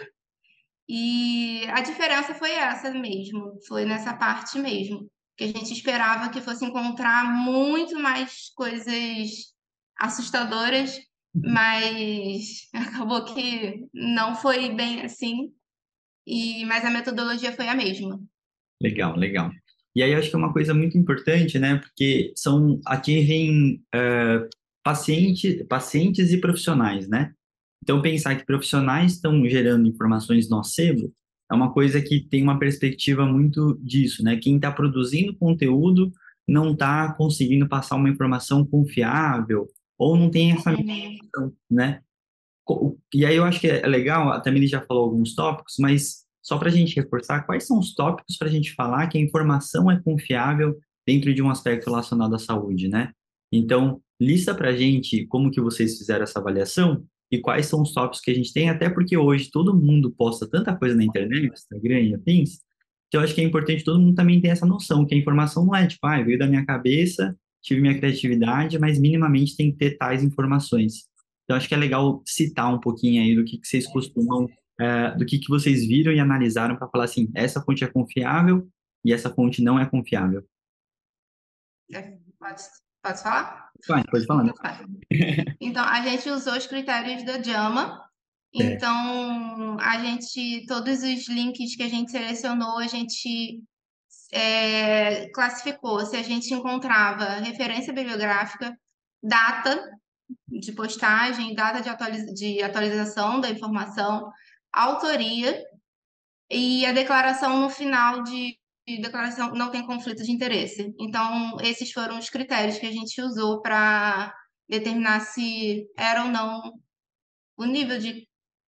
[0.89, 6.41] E a diferença foi essa mesmo, foi nessa parte mesmo, que a gente esperava que
[6.41, 9.53] fosse encontrar muito mais coisas
[9.97, 10.99] assustadoras,
[11.33, 15.51] mas acabou que não foi bem assim.
[16.27, 18.19] E mas a metodologia foi a mesma.
[18.81, 19.51] Legal, legal.
[19.95, 21.77] E aí acho que é uma coisa muito importante, né?
[21.77, 24.47] Porque são atingem eh,
[24.83, 27.33] paciente, pacientes e profissionais, né?
[27.81, 31.13] Então pensar que profissionais estão gerando informações nocebo
[31.49, 34.37] é uma coisa que tem uma perspectiva muito disso, né?
[34.37, 36.11] Quem está produzindo conteúdo
[36.47, 42.01] não está conseguindo passar uma informação confiável ou não tem essa noção, né?
[43.13, 46.57] E aí eu acho que é legal, a Tamiri já falou alguns tópicos, mas só
[46.57, 49.89] para a gente reforçar, quais são os tópicos para a gente falar que a informação
[49.89, 53.11] é confiável dentro de um aspecto relacionado à saúde, né?
[53.51, 57.93] Então, lista para a gente como que vocês fizeram essa avaliação e quais são os
[57.93, 61.51] tópicos que a gente tem, até porque hoje todo mundo posta tanta coisa na internet,
[61.51, 62.59] Instagram e afins,
[63.07, 65.65] então eu acho que é importante todo mundo também ter essa noção, que a informação
[65.65, 69.77] não é tipo, ah, veio da minha cabeça, tive minha criatividade, mas minimamente tem que
[69.77, 71.07] ter tais informações.
[71.43, 75.15] Então, acho que é legal citar um pouquinho aí do que, que vocês costumam, é,
[75.15, 78.67] do que, que vocês viram e analisaram para falar assim, essa fonte é confiável
[79.03, 80.43] e essa fonte não é confiável.
[82.37, 82.63] Pode,
[83.05, 83.69] pode falar?
[83.87, 84.51] Vai, pode falar, né?
[85.61, 88.03] Então, a gente usou os critérios da JAMA.
[88.53, 93.61] Então, a gente, todos os links que a gente selecionou, a gente
[94.31, 98.75] é, classificou se a gente encontrava referência bibliográfica,
[99.21, 99.91] data
[100.47, 104.31] de postagem, data de, atualiza de atualização da informação,
[104.71, 105.61] autoria
[106.49, 110.93] e a declaração no final de declaração não tem conflito de interesse.
[110.99, 114.33] Então, esses foram os critérios que a gente usou para
[114.69, 116.73] determinar se era ou não
[117.57, 118.27] o nível de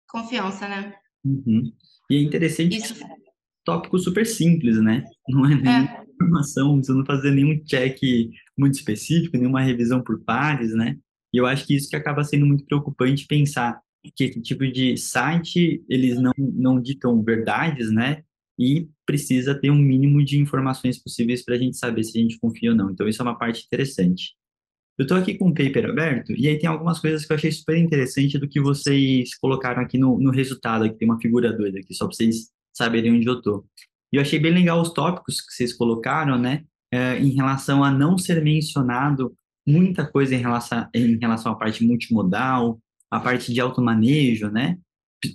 [0.09, 0.94] confiança, né?
[1.24, 1.72] Uhum.
[2.11, 2.94] E é interessante Isso.
[3.64, 5.05] tópico super simples, né?
[5.29, 6.05] Não é nem É.
[6.14, 7.98] informação, você não fazer nenhum check
[8.57, 10.96] muito específico, nenhuma revisão por pares, né?
[11.33, 13.81] E eu acho que isso que acaba sendo muito preocupante pensar
[14.14, 18.22] que esse tipo de site, eles não, não ditam verdades, né?
[18.59, 22.38] E precisa ter um mínimo de informações possíveis para a gente saber se a gente
[22.38, 22.90] confia ou não.
[22.90, 24.35] Então, isso é uma parte interessante.
[24.99, 27.53] Eu estou aqui com o paper aberto, e aí tem algumas coisas que eu achei
[27.53, 31.79] super interessante do que vocês colocaram aqui no, no resultado, aqui tem uma figura doida
[31.79, 33.66] aqui, só para vocês saberem onde eu estou.
[34.11, 37.90] E eu achei bem legal os tópicos que vocês colocaram, né, é, em relação a
[37.90, 43.61] não ser mencionado muita coisa em relação, em relação à parte multimodal, a parte de
[43.61, 44.79] automanejo, né,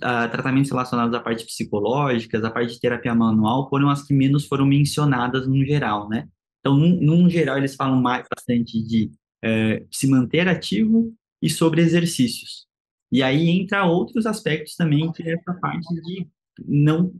[0.00, 4.46] a, tratamentos relacionados à parte psicológica, a parte de terapia manual, foram as que menos
[4.46, 6.28] foram mencionadas no geral, né.
[6.60, 9.10] Então, num, num geral, eles falam mais bastante de
[9.42, 12.66] é, se manter ativo e sobre exercícios.
[13.10, 16.26] E aí entra outros aspectos também, que é essa parte de
[16.66, 17.12] não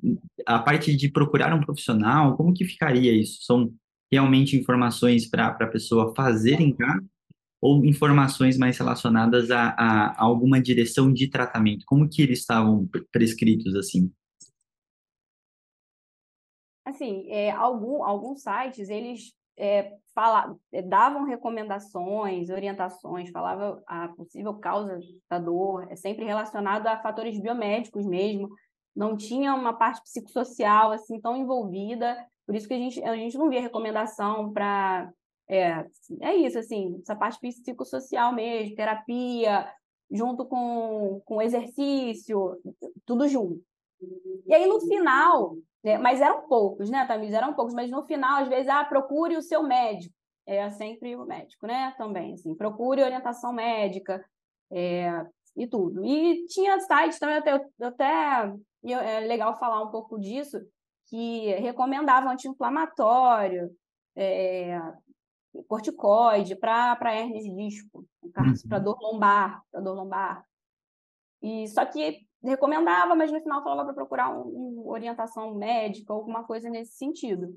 [0.47, 3.43] a parte de procurar um profissional, como que ficaria isso?
[3.43, 3.73] São
[4.11, 7.03] realmente informações para a pessoa fazer em casa
[7.63, 11.87] ou informações mais relacionadas a, a, a, alguma direção de tratamento?
[11.87, 14.13] Como que eles estavam prescritos assim?
[16.85, 24.55] Assim, é, algum, alguns sites, eles é, fala, é, davam recomendações, orientações, falava a possível
[24.55, 24.99] causa
[25.31, 28.49] da dor, é sempre relacionado a fatores biomédicos mesmo,
[28.95, 33.39] não tinha uma parte psicossocial assim tão envolvida, por isso que a gente, a gente
[33.39, 35.09] não via recomendação para
[35.53, 35.87] é,
[36.23, 39.71] é isso, assim, essa parte psicossocial mesmo, terapia,
[40.11, 42.59] junto com, com exercício,
[43.05, 43.63] tudo junto.
[44.47, 47.35] E aí, no final, né, mas eram poucos, né, Tamires?
[47.35, 50.15] Eram poucos, mas no final, às vezes, ah, procure o seu médico.
[50.47, 51.95] É sempre o médico, né?
[51.99, 54.25] Também, assim, procure orientação médica
[54.73, 56.05] é, e tudo.
[56.05, 58.53] E tinha sites também, até, até
[58.85, 60.59] é legal falar um pouco disso,
[61.07, 63.71] que recomendavam anti-inflamatório,
[64.17, 64.81] é,
[65.69, 68.07] corticoide para hernia de disco,
[68.69, 70.47] para dor lombar, para dor lombar.
[71.43, 76.45] E só que recomendava, mas no final falava para procurar uma um orientação médica, alguma
[76.45, 77.55] coisa nesse sentido.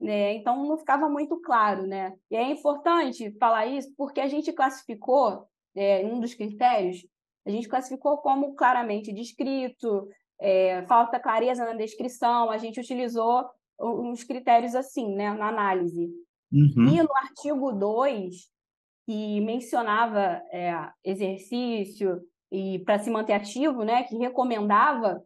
[0.00, 0.34] Né?
[0.34, 2.14] Então não ficava muito claro, né?
[2.30, 7.06] E é importante falar isso porque a gente classificou é, um dos critérios,
[7.46, 14.24] a gente classificou como claramente descrito, é, falta clareza na descrição, a gente utilizou uns
[14.24, 16.10] critérios assim, né, na análise.
[16.52, 16.88] Uhum.
[16.88, 18.34] E no artigo 2,
[19.06, 25.22] que mencionava é, exercício, e para se manter ativo, né, que recomendava,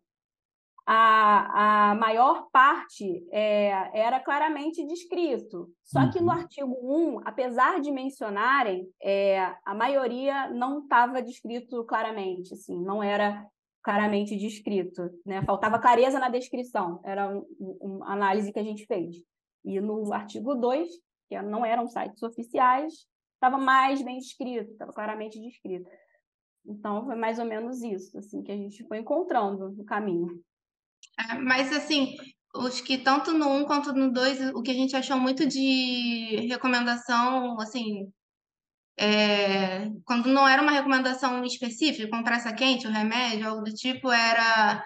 [0.86, 5.68] a, a maior parte é, era claramente descrito.
[5.84, 6.10] Só uhum.
[6.10, 12.82] que no artigo 1, apesar de mencionarem, é, a maioria não estava descrito claramente, assim,
[12.82, 13.46] não era
[13.82, 15.42] claramente descrito, né?
[15.44, 17.44] Faltava clareza na descrição, era uma
[17.80, 19.16] um análise que a gente fez.
[19.64, 20.88] E no artigo 2,
[21.30, 25.88] que não eram sites oficiais, estava mais bem descrito, estava claramente descrito.
[26.66, 30.42] Então, foi mais ou menos isso, assim, que a gente foi encontrando no caminho.
[31.18, 32.16] É, mas, assim,
[32.54, 35.46] os que tanto no 1 um quanto no 2, o que a gente achou muito
[35.46, 38.12] de recomendação, assim,
[38.98, 44.10] é, quando não era uma recomendação específica, como pressa quente, o remédio, algo do tipo,
[44.10, 44.84] era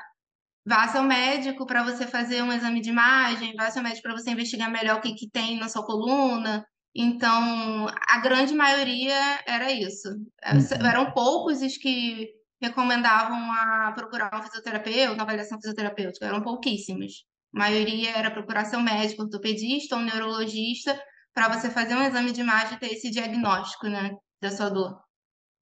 [0.66, 4.02] vá ao seu médico para você fazer um exame de imagem, vá ao seu médico
[4.02, 9.42] para você investigar melhor o que, que tem na sua coluna, então, a grande maioria
[9.46, 10.08] era isso.
[10.08, 10.86] Uhum.
[10.86, 12.28] Eram poucos os que
[12.62, 17.24] recomendavam a procurar um fisioterapeuta, uma avaliação fisioterapêutica, eram pouquíssimos.
[17.52, 20.98] A maioria era procurar seu médico, ortopedista ou um neurologista
[21.34, 25.00] para você fazer um exame de imagem e ter esse diagnóstico, né, da sua dor.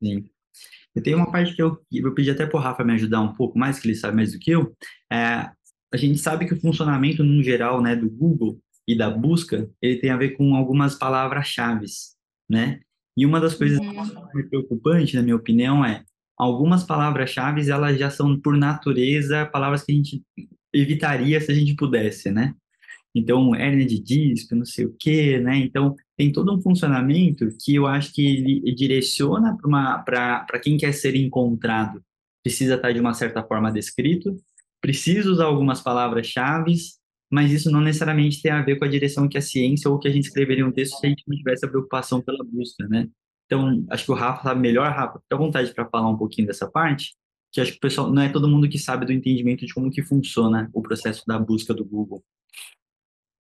[0.03, 0.25] Sim.
[0.95, 3.35] Eu tenho uma parte que eu, eu pedi até para o Rafa me ajudar um
[3.35, 4.75] pouco mais, que ele sabe mais do que eu.
[5.11, 5.51] É,
[5.93, 9.97] a gente sabe que o funcionamento, no geral, né, do Google, e da busca, ele
[9.97, 11.87] tem a ver com algumas palavras-chave,
[12.49, 12.81] né?
[13.17, 13.93] E uma das coisas uhum.
[13.95, 16.05] mais preocupantes, na minha opinião, é
[16.37, 20.23] algumas palavras-chave, elas já são, por natureza, palavras que a gente
[20.73, 22.55] evitaria se a gente pudesse, né?
[23.15, 25.57] Então, hernia de disco, não sei o quê, né?
[25.59, 29.59] Então, tem todo um funcionamento que eu acho que ele direciona
[30.05, 32.01] para quem quer ser encontrado.
[32.45, 34.37] Precisa estar de uma certa forma descrito,
[34.81, 36.77] precisa usar algumas palavras-chave,
[37.29, 40.07] mas isso não necessariamente tem a ver com a direção que a ciência ou que
[40.07, 43.09] a gente escreveria um texto se a gente não tivesse a preocupação pela busca, né?
[43.47, 46.47] Então, acho que o Rafa sabe melhor, Rafa, fica à vontade para falar um pouquinho
[46.47, 47.17] dessa parte,
[47.51, 49.91] que acho que o pessoal, não é todo mundo que sabe do entendimento de como
[49.91, 52.23] que funciona o processo da busca do Google.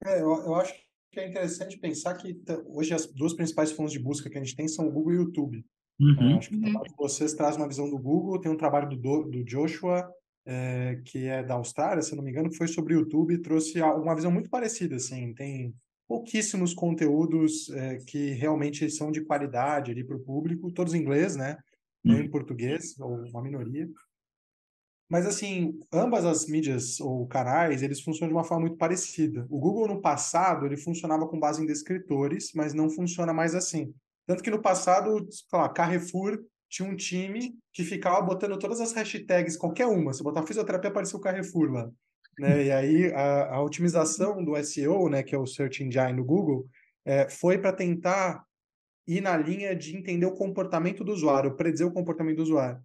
[0.04, 0.74] É, eu, eu acho
[1.12, 4.56] que é interessante pensar que hoje as duas principais fontes de busca que a gente
[4.56, 5.64] tem são o Google e o YouTube.
[6.00, 6.30] Uhum.
[6.30, 8.88] É, acho que o trabalho de vocês traz uma visão do Google, tem um trabalho
[8.88, 10.10] do, do Joshua,
[10.46, 13.42] é, que é da Austrália, se não me engano, que foi sobre o YouTube e
[13.42, 15.74] trouxe uma visão muito parecida, assim, tem
[16.08, 21.36] pouquíssimos conteúdos é, que realmente são de qualidade ali para o público, todos em inglês,
[21.36, 21.56] né?
[22.04, 23.88] Não em português, ou uma minoria.
[25.12, 29.46] Mas, assim, ambas as mídias ou canais, eles funcionam de uma forma muito parecida.
[29.50, 33.92] O Google, no passado, ele funcionava com base em descritores, mas não funciona mais assim.
[34.26, 39.54] Tanto que no passado, lá, Carrefour tinha um time que ficava botando todas as hashtags,
[39.54, 40.14] qualquer uma.
[40.14, 41.90] Se botar fisioterapia, apareceu o Carrefour lá.
[42.38, 42.64] Né?
[42.64, 46.66] E aí, a, a otimização do SEO, né, que é o Search Engine do Google,
[47.04, 48.42] é, foi para tentar
[49.06, 52.82] ir na linha de entender o comportamento do usuário, predizer o comportamento do usuário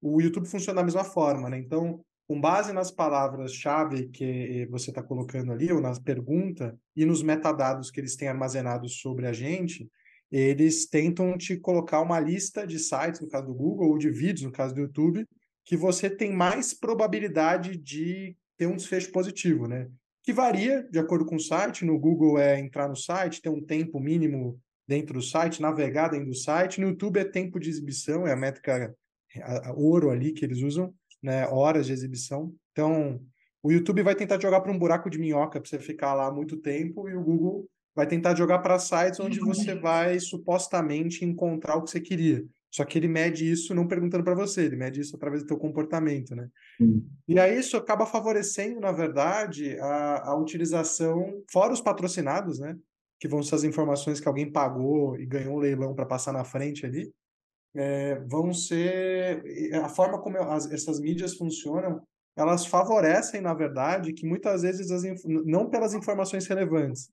[0.00, 1.58] o YouTube funciona da mesma forma, né?
[1.58, 7.22] Então, com base nas palavras-chave que você está colocando ali, ou nas perguntas, e nos
[7.22, 9.90] metadados que eles têm armazenados sobre a gente,
[10.30, 14.42] eles tentam te colocar uma lista de sites, no caso do Google, ou de vídeos,
[14.42, 15.26] no caso do YouTube,
[15.64, 19.88] que você tem mais probabilidade de ter um desfecho positivo, né?
[20.22, 21.84] Que varia de acordo com o site.
[21.84, 26.26] No Google é entrar no site, ter um tempo mínimo dentro do site, navegar dentro
[26.26, 26.80] do site.
[26.80, 28.94] No YouTube é tempo de exibição, é a métrica
[29.38, 32.52] a, a ouro ali que eles usam, né, horas de exibição.
[32.72, 33.20] Então,
[33.62, 36.56] o YouTube vai tentar jogar para um buraco de minhoca para você ficar lá muito
[36.56, 41.82] tempo e o Google vai tentar jogar para sites onde você vai supostamente encontrar o
[41.82, 42.44] que você queria.
[42.70, 45.58] Só que ele mede isso não perguntando para você, ele mede isso através do teu
[45.58, 46.48] comportamento, né?
[47.26, 52.76] E aí isso acaba favorecendo, na verdade, a, a utilização, fora os patrocinados, né?
[53.18, 56.44] Que vão ser as informações que alguém pagou e ganhou um leilão para passar na
[56.44, 57.12] frente ali
[57.74, 59.42] é, vão ser
[59.82, 62.02] a forma como as, essas mídias funcionam
[62.36, 67.10] elas favorecem na verdade que muitas vezes as, não pelas informações relevantes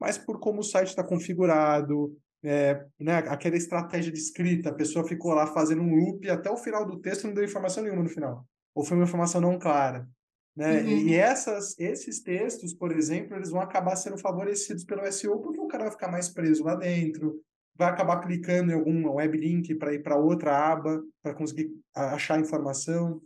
[0.00, 5.06] mas por como o site está configurado é, né, aquela estratégia de escrita a pessoa
[5.06, 8.08] ficou lá fazendo um loop até o final do texto não deu informação nenhuma no
[8.08, 8.44] final
[8.74, 10.08] ou foi uma informação não clara
[10.56, 10.82] né?
[10.82, 10.88] Uhum.
[10.88, 15.66] E essas, esses textos, por exemplo, eles vão acabar sendo favorecidos pelo SEO porque o
[15.66, 17.40] cara vai ficar mais preso lá dentro,
[17.80, 22.38] vai acabar clicando em algum web link para ir para outra aba, para conseguir achar
[22.38, 23.22] informação.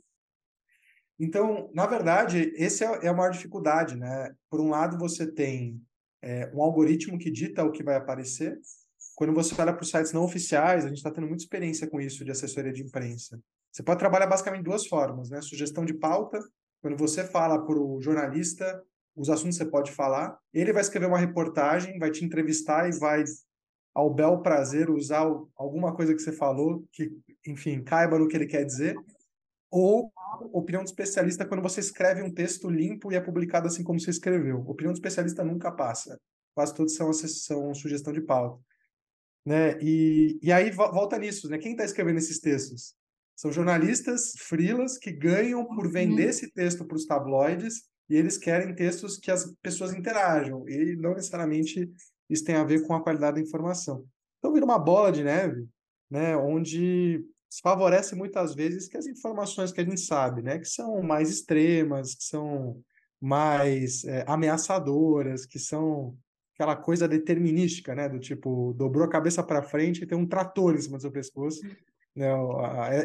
[1.19, 4.33] Então, na verdade, essa é, é a maior dificuldade, né?
[4.49, 5.83] Por um lado, você tem
[6.23, 8.57] é, um algoritmo que dita o que vai aparecer.
[9.17, 12.01] Quando você olha para os sites não oficiais, a gente está tendo muita experiência com
[12.01, 13.41] isso de assessoria de imprensa.
[13.73, 15.41] Você pode trabalhar basicamente duas formas, né?
[15.43, 16.39] Sugestão de pauta,
[16.81, 18.81] quando você fala para o jornalista
[19.17, 22.99] os assuntos que você pode falar, ele vai escrever uma reportagem, vai te entrevistar e
[22.99, 23.25] vai
[23.95, 25.21] ao bel prazer usar
[25.57, 27.13] alguma coisa que você falou, que,
[27.47, 28.97] enfim, caiba no que ele quer dizer,
[29.71, 30.13] ou
[30.53, 34.11] opinião de especialista quando você escreve um texto limpo e é publicado assim como você
[34.11, 34.61] escreveu.
[34.67, 36.21] Opinião de especialista nunca passa.
[36.55, 38.63] Quase todos são, são sugestão de pauta.
[39.45, 39.79] Né?
[39.81, 41.59] E, e aí volta nisso, né?
[41.59, 42.95] Quem está escrevendo esses textos?
[43.37, 46.31] São jornalistas frilas que ganham por vender uhum.
[46.31, 51.15] esse texto para os tabloides e eles querem textos que as pessoas interajam e não
[51.15, 51.91] necessariamente
[52.29, 54.05] isso tem a ver com a qualidade da informação.
[54.39, 55.67] Então vira uma bola de neve,
[56.11, 60.69] né, onde se favorece muitas vezes que as informações que a gente sabe, né, que
[60.69, 62.83] são mais extremas, que são
[63.21, 66.17] mais é, ameaçadoras, que são
[66.55, 70.75] aquela coisa determinística, né, do tipo, dobrou a cabeça para frente e tem um trator
[70.75, 71.61] em cima do seu pescoço.
[72.15, 72.29] Né,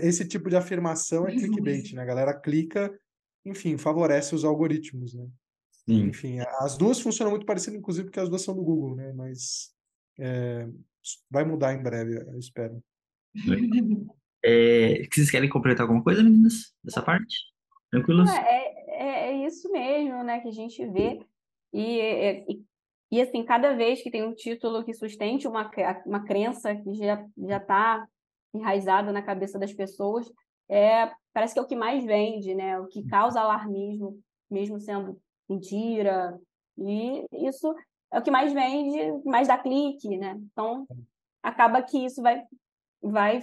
[0.03, 2.01] esse tipo de afirmação é clickbait, né?
[2.01, 2.93] A galera clica,
[3.43, 5.27] enfim, favorece os algoritmos, né?
[5.89, 6.07] Sim.
[6.09, 9.11] Enfim, as duas funcionam muito parecido, inclusive, porque as duas são do Google, né?
[9.13, 9.73] Mas
[10.19, 10.67] é,
[11.31, 12.83] vai mudar em breve, eu espero.
[14.41, 17.35] É, vocês querem completar alguma coisa, meninas, dessa parte?
[17.91, 18.29] Tranquilos?
[18.29, 21.19] É, é, é isso mesmo, né, que a gente vê.
[21.73, 22.61] E, e,
[23.11, 25.69] e, assim, cada vez que tem um título que sustente uma,
[26.05, 28.07] uma crença que já está
[28.53, 30.31] enraizada na cabeça das pessoas,
[30.69, 32.79] é, parece que é o que mais vende, né?
[32.79, 34.17] O que causa alarmismo,
[34.49, 36.39] mesmo sendo mentira.
[36.77, 37.73] E isso
[38.11, 40.39] é o que mais vende, mais dá clique, né?
[40.51, 40.87] Então,
[41.43, 42.43] acaba que isso vai,
[43.01, 43.41] vai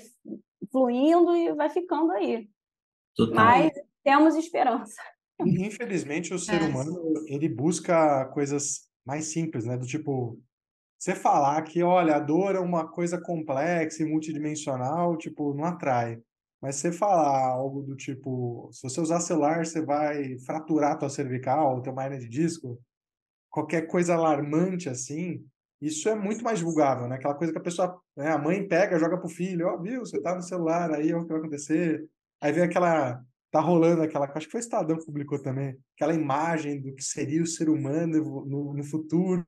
[0.71, 2.49] fluindo e vai ficando aí.
[3.15, 3.35] Total.
[3.35, 3.73] Mas
[4.05, 5.01] temos esperança.
[5.41, 6.67] Infelizmente, o ser é.
[6.67, 6.97] humano,
[7.27, 9.77] ele busca coisas mais simples, né?
[9.77, 10.41] Do tipo,
[10.99, 16.21] você falar que, olha, a dor é uma coisa complexa e multidimensional, tipo, não atrai.
[16.67, 21.81] Mas você falar algo do tipo, se você usar celular, você vai fraturar tua cervical,
[21.81, 22.77] teu hernia de disco,
[23.49, 25.47] qualquer coisa alarmante assim,
[25.81, 27.15] isso é muito mais divulgável, né?
[27.15, 30.01] Aquela coisa que a pessoa, né, a mãe pega, joga pro filho, ó, oh, viu,
[30.01, 32.05] você tá no celular, aí é o que vai acontecer.
[32.41, 36.15] Aí vem aquela tá rolando aquela, acho que foi o Estadão que publicou também, aquela
[36.15, 39.47] imagem do que seria o ser humano no, no futuro,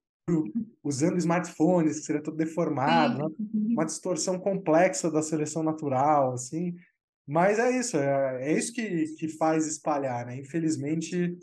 [0.84, 3.24] usando smartphones, que seria todo deformado, né?
[3.52, 6.74] uma distorção complexa da seleção natural, assim.
[7.29, 10.39] Mas é isso, é, é isso que, que faz espalhar, né?
[10.39, 11.37] Infelizmente,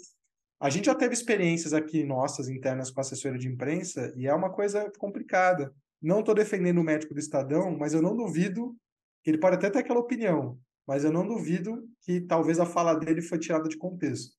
[0.60, 4.52] a gente já teve experiências aqui nossas internas com assessoria de imprensa e é uma
[4.52, 5.72] coisa complicada.
[6.02, 8.76] Não estou defendendo o médico do Estadão, mas eu não duvido
[9.24, 12.96] que ele pode até ter aquela opinião, mas eu não duvido que talvez a fala
[12.96, 14.36] dele foi tirada de contexto.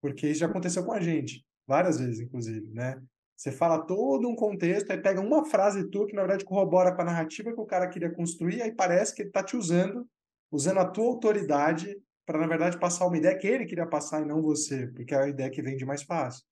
[0.00, 2.98] Porque isso já aconteceu com a gente, várias vezes, inclusive, né?
[3.36, 7.02] Você fala todo um contexto, aí pega uma frase tua que, na verdade, corrobora com
[7.02, 10.08] a narrativa que o cara queria construir, aí parece que ele está te usando,
[10.54, 14.24] usando a tua autoridade para, na verdade, passar uma ideia que ele queria passar e
[14.24, 16.44] não você, porque é a ideia que vende mais fácil.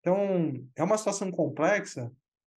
[0.00, 2.10] Então, é uma situação complexa,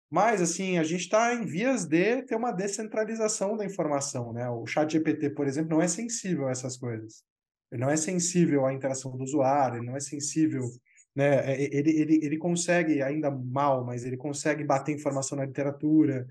[0.09, 4.49] mas, assim, a gente está em vias de ter uma descentralização da informação, né?
[4.49, 7.23] O chat GPT, por exemplo, não é sensível a essas coisas.
[7.71, 10.63] Ele não é sensível à interação do usuário, ele não é sensível,
[11.13, 11.53] né?
[11.53, 16.25] É, ele, ele, ele consegue, ainda mal, mas ele consegue bater informação na literatura.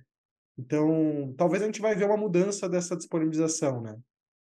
[0.59, 3.96] Então, talvez a gente vai ver uma mudança dessa disponibilização, né?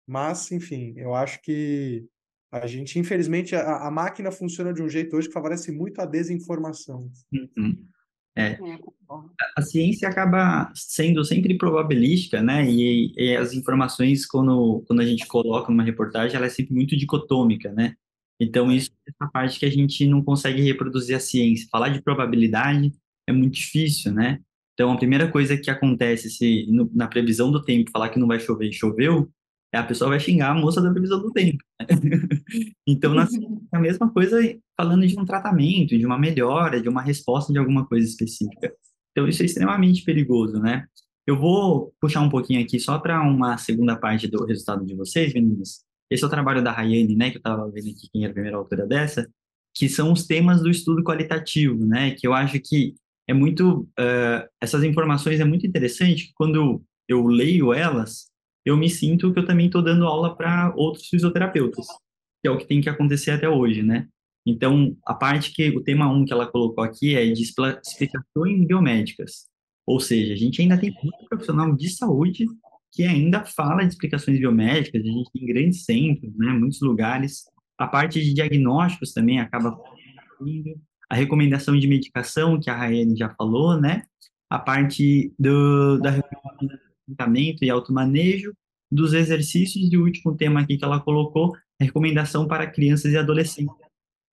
[0.07, 2.05] Mas, enfim, eu acho que
[2.51, 6.05] a gente, infelizmente, a, a máquina funciona de um jeito hoje que favorece muito a
[6.05, 7.09] desinformação.
[7.31, 7.87] Uhum.
[8.35, 8.79] É, é
[9.55, 12.69] a ciência acaba sendo sempre probabilística, né?
[12.69, 16.97] E, e, as informações, quando, quando a gente coloca numa reportagem, ela é sempre muito
[16.97, 17.95] dicotômica, né?
[18.39, 21.67] Então, isso é essa parte que a gente não consegue reproduzir a ciência.
[21.71, 22.91] Falar de probabilidade
[23.27, 24.39] é muito difícil, né?
[24.73, 28.27] Então, a primeira coisa que acontece se no, na previsão do tempo falar que não
[28.27, 29.42] vai chover e choveu, é
[29.77, 31.63] a pessoa vai xingar a moça da previsão do tempo.
[31.79, 31.87] Né?
[32.87, 34.39] então, na é a mesma coisa
[34.77, 38.73] falando de um tratamento, de uma melhora, de uma resposta de alguma coisa específica.
[39.11, 40.85] Então, isso é extremamente perigoso, né?
[41.25, 45.33] Eu vou puxar um pouquinho aqui só para uma segunda parte do resultado de vocês,
[45.33, 45.83] meninas.
[46.09, 48.33] Esse é o trabalho da Rayane, né, que eu estava vendo aqui quem era a
[48.33, 49.27] primeira autora dessa,
[49.73, 52.93] que são os temas do estudo qualitativo, né, que eu acho que
[53.27, 58.29] é muito, uh, essas informações é muito interessante, que quando eu leio elas,
[58.65, 61.85] eu me sinto que eu também estou dando aula para outros fisioterapeutas,
[62.41, 64.07] que é o que tem que acontecer até hoje, né?
[64.45, 69.47] Então, a parte que o tema 1 que ela colocou aqui é de explicações biomédicas.
[69.85, 72.45] Ou seja, a gente ainda tem muito profissional de saúde
[72.91, 77.43] que ainda fala de explicações biomédicas, a gente tem grandes centros, né, muitos lugares.
[77.77, 79.75] A parte de diagnósticos também acaba
[81.09, 84.03] a recomendação de medicação, que a Raiane já falou, né?
[84.49, 86.11] A parte do, da
[87.07, 88.53] tratamento e automanejo,
[88.91, 93.75] dos exercícios e o último tema aqui que ela colocou, recomendação para crianças e adolescentes,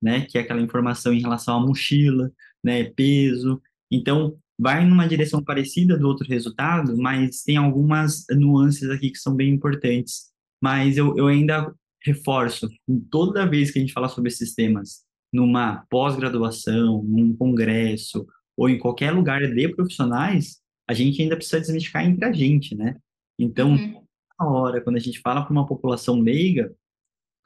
[0.03, 0.27] né?
[0.27, 2.31] Que é aquela informação em relação à mochila,
[2.63, 2.85] né?
[2.85, 3.61] Peso.
[3.91, 9.35] Então, vai numa direção parecida do outro resultado, mas tem algumas nuances aqui que são
[9.35, 10.31] bem importantes.
[10.63, 12.69] Mas eu, eu ainda reforço,
[13.11, 15.03] toda vez que a gente fala sobre esses temas,
[15.33, 20.61] numa pós-graduação, num congresso, ou em qualquer lugar de profissionais,
[20.91, 22.97] a gente ainda precisa desmistificar entre a gente, né?
[23.39, 24.03] Então, uhum.
[24.39, 26.75] na hora, quando a gente fala para uma população leiga,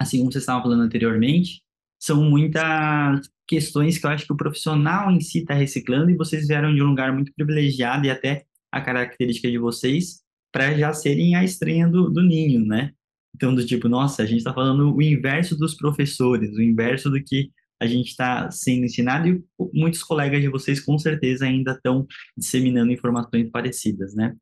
[0.00, 1.62] assim como vocês estavam falando anteriormente,
[2.00, 6.48] são muitas questões que eu acho que o profissional em si está reciclando e vocês
[6.48, 11.36] vieram de um lugar muito privilegiado e até a característica de vocês para já serem
[11.36, 12.92] a estranha do, do ninho, né?
[13.34, 17.22] Então, do tipo, nossa, a gente está falando o inverso dos professores, o inverso do
[17.22, 17.50] que
[17.84, 22.06] a gente está sendo ensinado e muitos colegas de vocês com certeza ainda estão
[22.36, 24.34] disseminando informações parecidas, né?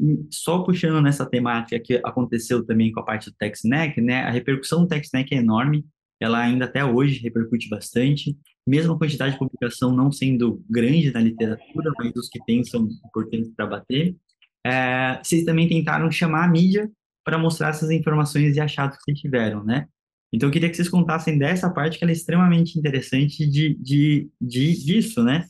[0.00, 4.22] E só puxando nessa temática que aconteceu também com a parte do TechSnack, né?
[4.22, 5.84] A repercussão do TechSnack é enorme,
[6.20, 11.20] ela ainda até hoje repercute bastante, mesmo a quantidade de publicação não sendo grande na
[11.20, 14.16] literatura, mas os que tem são importantes para bater.
[14.66, 16.90] É, vocês também tentaram chamar a mídia
[17.24, 19.86] para mostrar essas informações e achados que tiveram, né?
[20.32, 24.28] Então, eu queria que vocês contassem dessa parte que ela é extremamente interessante de, de,
[24.40, 25.46] de disso, né?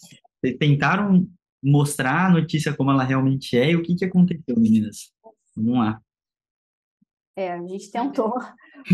[0.58, 1.26] Tentaram
[1.62, 5.12] mostrar a notícia como ela realmente é e o que, que aconteceu, meninas?
[5.56, 6.00] Vamos lá.
[7.36, 8.34] É, a gente tentou.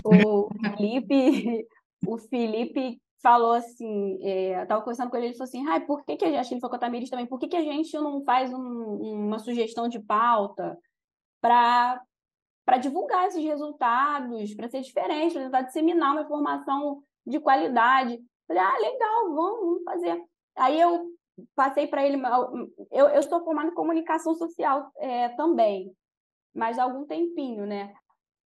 [0.04, 1.66] O Felipe,
[2.06, 6.16] o Felipe falou assim, é, estava conversando com ele, ele falou assim, Ai, por que,
[6.16, 8.24] que a gente, ele falou com a Tamires também, por que, que a gente não
[8.24, 10.78] faz um, uma sugestão de pauta
[11.40, 12.00] para
[12.70, 18.16] para divulgar esses resultados, para ser diferente, para tentar disseminar uma informação de qualidade.
[18.46, 20.24] Falei, ah, legal, vamos, vamos fazer.
[20.54, 21.10] Aí eu
[21.56, 22.16] passei para ele,
[22.92, 25.92] eu, eu sou formada em comunicação social é, também,
[26.54, 27.92] mas há algum tempinho, né?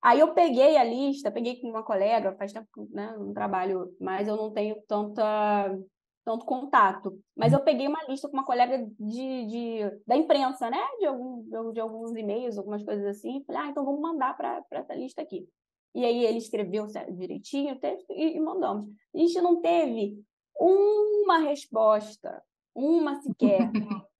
[0.01, 3.93] Aí eu peguei a lista, peguei com uma colega, faz tempo que né, não trabalho,
[4.01, 5.77] mas eu não tenho tanta
[6.25, 7.19] tanto contato.
[7.37, 7.59] Mas uhum.
[7.59, 10.81] eu peguei uma lista com uma colega de, de da imprensa, né?
[10.99, 13.43] De, algum, de alguns e-mails, algumas coisas assim.
[13.45, 15.49] Falei, ah, então vamos mandar para essa lista aqui.
[15.95, 18.89] e aí ele escreveu direitinho o texto e, e mandamos.
[19.15, 20.23] A gente não teve
[20.59, 22.43] uma resposta,
[22.75, 23.71] uma sequer.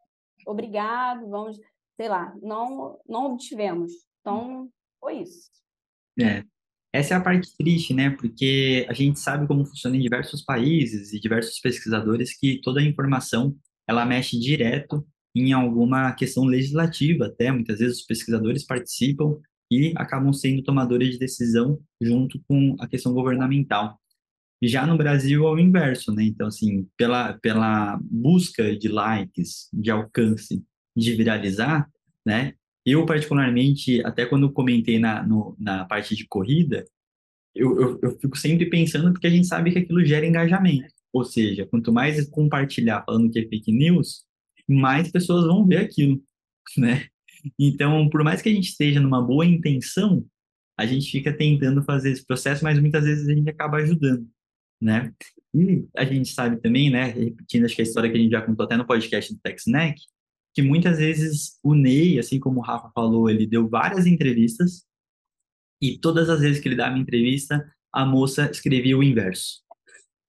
[0.47, 1.57] Obrigado, vamos,
[1.97, 3.93] sei lá, não, não obtivemos.
[4.21, 5.51] Então, foi isso.
[6.21, 6.45] É.
[6.93, 8.11] Essa é a parte triste, né?
[8.11, 12.85] Porque a gente sabe como funciona em diversos países e diversos pesquisadores que toda a
[12.85, 13.57] informação
[13.89, 19.39] ela mexe direto em alguma questão legislativa, até muitas vezes os pesquisadores participam
[19.71, 23.99] e acabam sendo tomadores de decisão junto com a questão governamental.
[24.63, 26.25] Já no Brasil é o inverso, né?
[26.25, 30.63] Então, assim, pela, pela busca de likes, de alcance,
[30.95, 31.91] de viralizar,
[32.25, 32.55] né?
[32.85, 36.85] Eu, particularmente, até quando comentei na, no, na parte de corrida,
[37.55, 40.93] eu, eu, eu fico sempre pensando porque a gente sabe que aquilo gera engajamento.
[41.13, 44.25] Ou seja, quanto mais compartilhar falando que é fake news,
[44.69, 46.23] mais pessoas vão ver aquilo,
[46.77, 47.07] né?
[47.59, 50.25] Então, por mais que a gente esteja numa boa intenção,
[50.79, 54.27] a gente fica tentando fazer esse processo, mas muitas vezes a gente acaba ajudando,
[54.81, 55.13] né?
[55.55, 58.41] E a gente sabe também, né, repetindo acho que a história que a gente já
[58.41, 60.01] contou até no podcast do TechSnack,
[60.55, 64.85] que muitas vezes o Ney, assim como o Rafa falou, ele deu várias entrevistas
[65.81, 69.63] e todas as vezes que ele dava entrevista, a moça escrevia o inverso,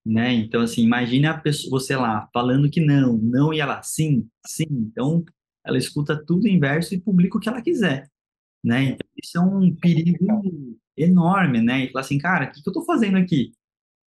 [0.05, 0.33] né?
[0.33, 4.65] Então, assim, imagine a pessoa, você lá falando que não, não e ela sim, sim.
[4.69, 5.23] Então,
[5.65, 8.09] ela escuta tudo inverso e publica o que ela quiser,
[8.63, 8.83] né?
[8.83, 11.85] Então, isso é um perigo enorme, né?
[11.85, 13.51] E falar assim, cara, o que, que eu tô fazendo aqui?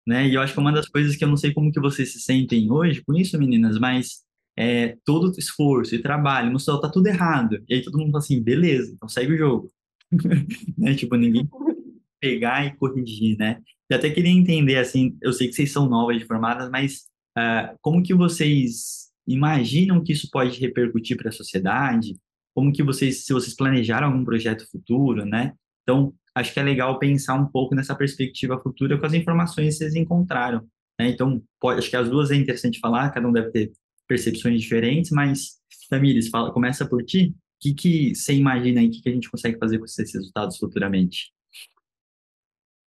[0.07, 0.27] Né?
[0.27, 2.19] E eu acho que uma das coisas que eu não sei como que vocês se
[2.19, 4.24] sentem hoje com isso, meninas, mas
[4.57, 7.63] é, todo esforço e trabalho mostrou tá tudo errado.
[7.67, 9.71] E aí todo mundo fala assim, beleza, então segue o jogo.
[10.77, 10.95] né?
[10.95, 11.47] Tipo, ninguém
[12.19, 13.61] pegar e corrigir, né?
[13.89, 17.05] E até queria entender, assim, eu sei que vocês são novas de formadas, mas
[17.37, 22.15] uh, como que vocês imaginam que isso pode repercutir para a sociedade?
[22.55, 25.53] Como que vocês, se vocês planejaram algum projeto futuro, né?
[25.83, 29.79] Então, acho que é legal pensar um pouco nessa perspectiva futura com as informações que
[29.79, 30.65] vocês encontraram.
[30.99, 31.09] Né?
[31.09, 33.71] Então, pode, acho que as duas é interessante falar, cada um deve ter
[34.07, 37.35] percepções diferentes, mas, Tamires, fala, começa por ti.
[37.35, 40.13] O que, que você imagina aí, o que, que a gente consegue fazer com esses
[40.13, 41.33] resultados futuramente?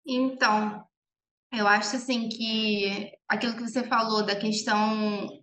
[0.07, 0.85] Então,
[1.53, 5.43] eu acho assim que aquilo que você falou da questão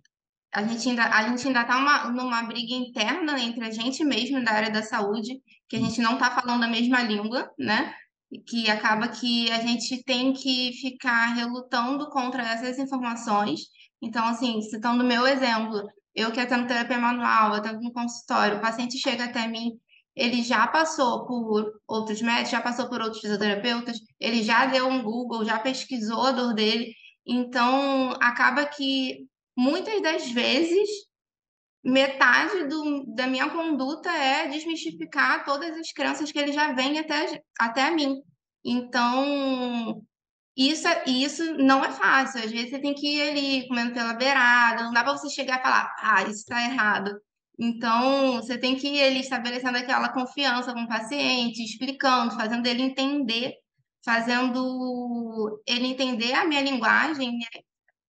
[0.52, 4.50] a gente ainda a gente ainda está numa briga interna entre a gente mesmo da
[4.52, 7.94] área da saúde, que a gente não está falando a mesma língua, né?
[8.32, 13.60] E que acaba que a gente tem que ficar relutando contra essas informações.
[14.02, 18.60] Então, assim, citando o meu exemplo, eu que atendo terapia manual, atendo no consultório, o
[18.60, 19.78] paciente chega até mim
[20.14, 25.02] ele já passou por outros médicos, já passou por outros fisioterapeutas, ele já deu um
[25.02, 26.94] Google, já pesquisou a dor dele.
[27.26, 29.26] Então, acaba que
[29.56, 30.88] muitas das vezes
[31.82, 37.42] metade do, da minha conduta é desmistificar todas as crenças que ele já vem até,
[37.58, 38.20] até mim.
[38.64, 40.04] Então,
[40.56, 42.42] isso, isso não é fácil.
[42.44, 45.58] Às vezes você tem que ir ali comendo pela beirada, não dá para você chegar
[45.60, 47.20] e falar, ah, isso está errado.
[47.58, 52.82] Então, você tem que ir ali estabelecendo aquela confiança com o paciente, explicando, fazendo ele
[52.82, 53.54] entender,
[54.04, 57.60] fazendo ele entender a minha linguagem, né,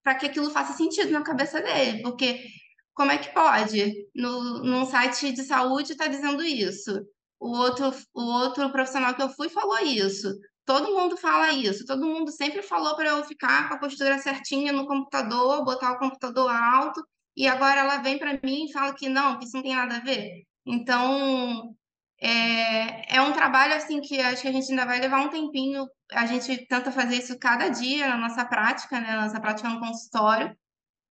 [0.04, 2.02] para que aquilo faça sentido na cabeça dele.
[2.02, 2.46] Porque
[2.94, 4.08] como é que pode?
[4.16, 7.06] No, num site de saúde está dizendo isso.
[7.40, 10.30] O outro, o outro profissional que eu fui falou isso.
[10.66, 11.86] Todo mundo fala isso.
[11.86, 16.00] Todo mundo sempre falou para eu ficar com a postura certinha no computador, botar o
[16.00, 17.02] computador alto
[17.36, 19.98] e agora ela vem para mim e fala que não, que isso não tem nada
[19.98, 20.44] a ver.
[20.66, 21.76] Então,
[22.22, 25.88] é, é um trabalho assim que acho que a gente ainda vai levar um tempinho.
[26.12, 29.08] A gente tenta fazer isso cada dia na nossa prática, né?
[29.16, 30.56] Na nossa prática no consultório.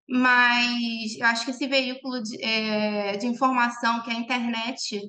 [0.09, 5.01] Mas eu acho que esse veículo de, é, de informação, que é a internet,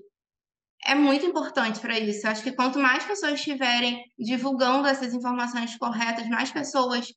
[0.84, 2.26] é muito importante para isso.
[2.26, 7.12] Eu acho que quanto mais pessoas estiverem divulgando essas informações corretas, mais pessoas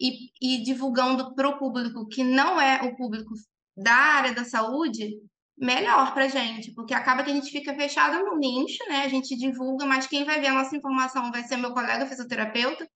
[0.00, 3.34] e, e divulgando para o público que não é o público
[3.76, 5.10] da área da saúde,
[5.56, 9.04] melhor para a gente, porque acaba que a gente fica fechado no nicho, né?
[9.04, 12.88] A gente divulga, mas quem vai ver a nossa informação vai ser meu colega fisioterapeuta,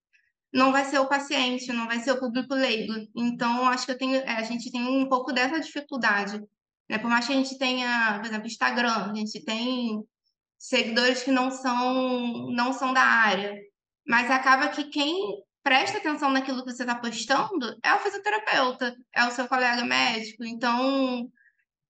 [0.53, 2.93] não vai ser o paciente, não vai ser o público leigo.
[3.15, 6.43] Então, acho que eu tenho, é, a gente tem um pouco dessa dificuldade.
[6.89, 6.99] Né?
[6.99, 10.03] Por mais que a gente tenha, por exemplo, Instagram, a gente tem
[10.59, 13.55] seguidores que não são, não são da área,
[14.07, 19.25] mas acaba que quem presta atenção naquilo que você está postando é o fisioterapeuta, é
[19.27, 20.45] o seu colega médico.
[20.45, 21.29] Então,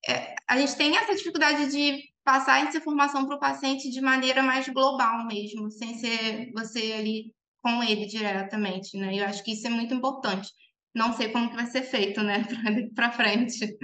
[0.09, 4.43] é, a gente tem essa dificuldade de passar essa informação para o paciente de maneira
[4.43, 9.15] mais global mesmo, sem ser você ali com ele diretamente, né?
[9.15, 10.49] Eu acho que isso é muito importante.
[10.95, 12.45] Não sei como que vai ser feito, né,
[12.95, 13.77] para frente.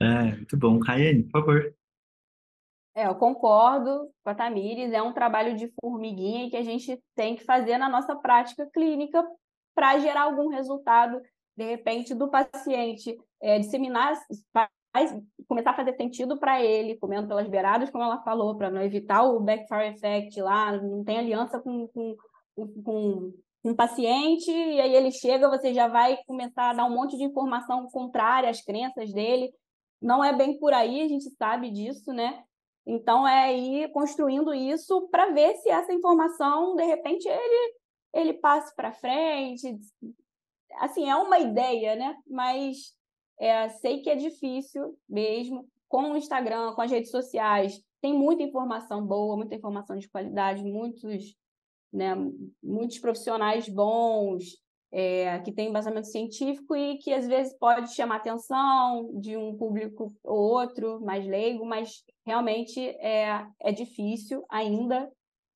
[0.00, 0.78] É, muito bom.
[0.78, 1.74] Raiane, por favor.
[2.94, 7.36] É, eu concordo com a Tamires, é um trabalho de formiguinha que a gente tem
[7.36, 9.24] que fazer na nossa prática clínica
[9.74, 11.20] para gerar algum resultado,
[11.56, 14.14] de repente, do paciente é, disseminar,
[14.52, 18.82] faz, começar a fazer sentido para ele, comendo pelas beiradas, como ela falou, para não
[18.82, 22.16] evitar o backfire effect lá, não tem aliança com, com,
[22.56, 23.32] com, com
[23.64, 27.24] um paciente, e aí ele chega, você já vai começar a dar um monte de
[27.24, 29.52] informação contrária às crenças dele.
[30.00, 32.42] Não é bem por aí, a gente sabe disso, né?
[32.86, 37.74] Então é ir construindo isso para ver se essa informação, de repente, ele,
[38.14, 39.78] ele passe para frente.
[40.78, 42.16] Assim, é uma ideia, né?
[42.26, 42.94] Mas
[43.38, 45.68] é, sei que é difícil mesmo.
[45.88, 50.62] Com o Instagram, com as redes sociais, tem muita informação boa, muita informação de qualidade,
[50.62, 51.36] muitos,
[51.92, 52.14] né,
[52.62, 54.44] muitos profissionais bons,
[54.92, 60.12] é, que tem embasamento científico e que às vezes pode chamar atenção de um público
[60.24, 65.08] ou outro mais leigo, mas realmente é, é difícil ainda.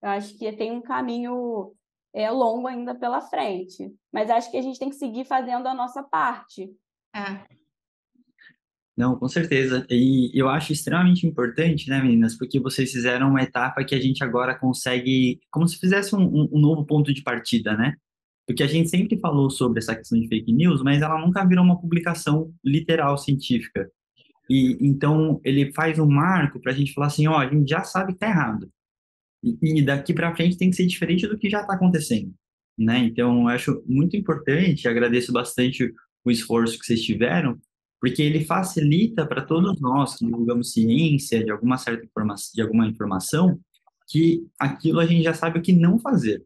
[0.02, 1.72] Eu acho que tem um caminho
[2.12, 5.74] é, longo ainda pela frente, mas acho que a gente tem que seguir fazendo a
[5.74, 6.70] nossa parte.
[7.14, 7.64] É.
[8.96, 9.84] Não, com certeza.
[9.90, 14.22] E eu acho extremamente importante, né, meninas, porque vocês fizeram uma etapa que a gente
[14.22, 17.96] agora consegue, como se fizesse um, um novo ponto de partida, né?
[18.46, 21.64] Porque a gente sempre falou sobre essa questão de fake news, mas ela nunca virou
[21.64, 23.90] uma publicação literal científica.
[24.48, 27.82] E então ele faz um marco para a gente falar assim, ó, a gente já
[27.82, 28.70] sabe que tá errado.
[29.42, 32.32] E, e daqui para frente tem que ser diferente do que já está acontecendo,
[32.78, 32.98] né?
[32.98, 35.92] Então eu acho muito importante, agradeço bastante
[36.24, 37.58] o esforço que vocês tiveram,
[38.00, 42.86] porque ele facilita para todos nós que divulgamos ciência de alguma certa informação, de alguma
[42.86, 43.58] informação,
[44.08, 46.44] que aquilo a gente já sabe o que não fazer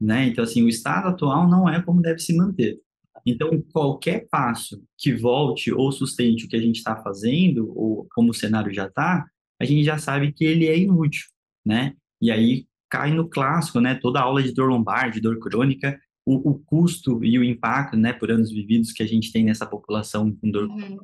[0.00, 0.26] né?
[0.26, 2.80] Então, assim, o estado atual não é como deve se manter.
[3.26, 8.30] Então, qualquer passo que volte ou sustente o que a gente está fazendo, ou como
[8.30, 9.26] o cenário já está,
[9.60, 11.26] a gente já sabe que ele é inútil,
[11.64, 11.94] né?
[12.20, 13.94] E aí cai no clássico, né?
[13.94, 18.12] Toda aula de dor lombar, de dor crônica, o, o custo e o impacto, né,
[18.12, 20.98] por anos vividos que a gente tem nessa população com dor uhum.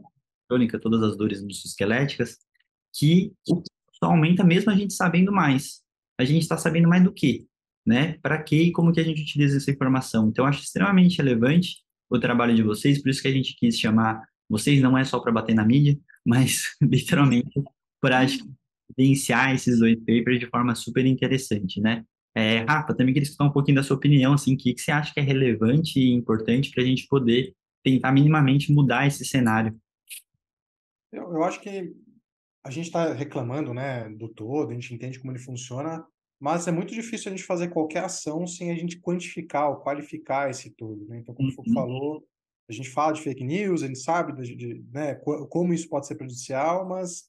[0.49, 2.39] crônica, todas as dores musculoesqueléticas,
[2.95, 3.63] que o
[3.99, 5.81] só aumenta mesmo a gente sabendo mais.
[6.19, 7.47] A gente está sabendo mais do que?
[7.87, 8.19] Né?
[8.21, 10.29] Para que e como que a gente utiliza essa informação.
[10.29, 11.79] Então, acho extremamente relevante
[12.11, 15.19] o trabalho de vocês, por isso que a gente quis chamar vocês, não é só
[15.21, 17.63] para bater na mídia, mas literalmente
[18.01, 18.27] para
[18.91, 22.05] evidenciar esses dois papers de forma super interessante, né?
[22.35, 24.93] É, Rafa, também queria escutar um pouquinho da sua opinião, assim, o que, que você
[24.93, 29.75] acha que é relevante e importante para a gente poder tentar minimamente mudar esse cenário?
[31.11, 31.95] Eu, eu acho que
[32.63, 36.05] a gente está reclamando, né, do todo, a gente entende como ele funciona,
[36.39, 40.51] mas é muito difícil a gente fazer qualquer ação sem a gente quantificar ou qualificar
[40.51, 41.19] esse todo, né?
[41.19, 41.75] Então, como o uhum.
[41.75, 42.25] falou,
[42.69, 46.07] a gente fala de fake news, a gente sabe de, de, né, como isso pode
[46.07, 47.25] ser prejudicial, mas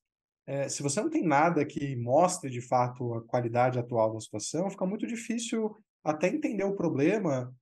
[0.47, 4.69] é, se você não tem nada que mostre de fato a qualidade atual da situação,
[4.69, 7.53] fica muito difícil até entender o problema,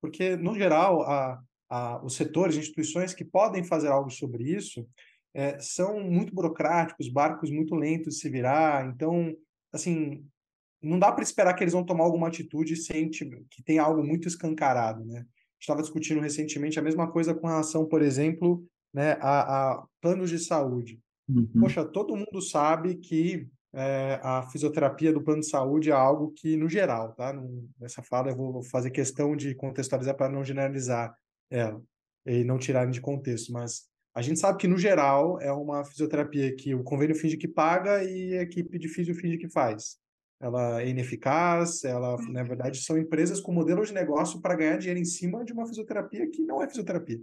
[0.00, 4.88] porque, no geral, a, a, os setores, instituições que podem fazer algo sobre isso
[5.34, 9.36] é, são muito burocráticos, barcos muito lentos de se virar, então,
[9.72, 10.26] assim,
[10.82, 14.26] não dá para esperar que eles vão tomar alguma atitude sem que tem algo muito
[14.26, 15.26] escancarado, né?
[15.60, 18.64] Estava discutindo recentemente a mesma coisa com relação, por exemplo,
[18.94, 20.98] né, a, a planos de saúde.
[21.28, 21.48] Uhum.
[21.60, 26.56] Poxa, todo mundo sabe que é, a fisioterapia do plano de saúde é algo que,
[26.56, 27.32] no geral, tá?
[27.78, 31.14] nessa fala eu vou fazer questão de contextualizar para não generalizar
[31.50, 31.80] ela
[32.26, 36.54] e não tirar de contexto, mas a gente sabe que, no geral, é uma fisioterapia
[36.56, 39.99] que o convênio finge que paga e a equipe de fisio finge que faz
[40.40, 44.98] ela é ineficaz, ela, na verdade, são empresas com modelos de negócio para ganhar dinheiro
[44.98, 47.20] em cima de uma fisioterapia que não é fisioterapia.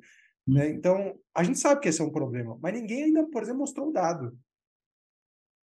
[0.47, 0.70] Né?
[0.70, 3.89] Então, a gente sabe que esse é um problema, mas ninguém ainda, por exemplo, mostrou
[3.89, 4.38] um dado.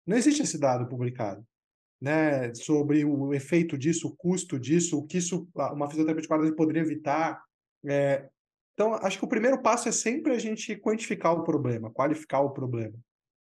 [0.06, 1.46] Não existe esse dado publicado.
[2.02, 6.56] Né, sobre o efeito disso, o custo disso, o que isso, uma fisioterapia de qualidade
[6.58, 7.42] poderia evitar.
[7.86, 8.28] É,
[8.74, 12.50] então, acho que o primeiro passo é sempre a gente quantificar o problema, qualificar o
[12.50, 13.00] problema.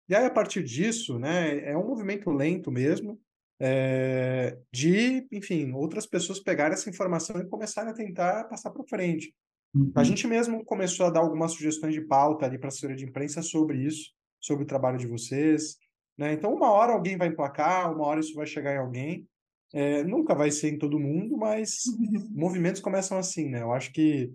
[0.07, 3.19] E aí, a partir disso, né, é um movimento lento mesmo,
[3.63, 9.35] é, de, enfim, outras pessoas pegarem essa informação e começarem a tentar passar para frente.
[9.75, 9.91] Uhum.
[9.95, 13.05] A gente mesmo começou a dar algumas sugestões de pauta ali para a assessoria de
[13.05, 14.09] imprensa sobre isso,
[14.39, 15.77] sobre o trabalho de vocês.
[16.17, 16.33] Né?
[16.33, 19.27] Então, uma hora alguém vai emplacar, uma hora isso vai chegar em alguém.
[19.71, 22.29] É, nunca vai ser em todo mundo, mas uhum.
[22.31, 23.61] movimentos começam assim, né?
[23.61, 24.33] Eu acho que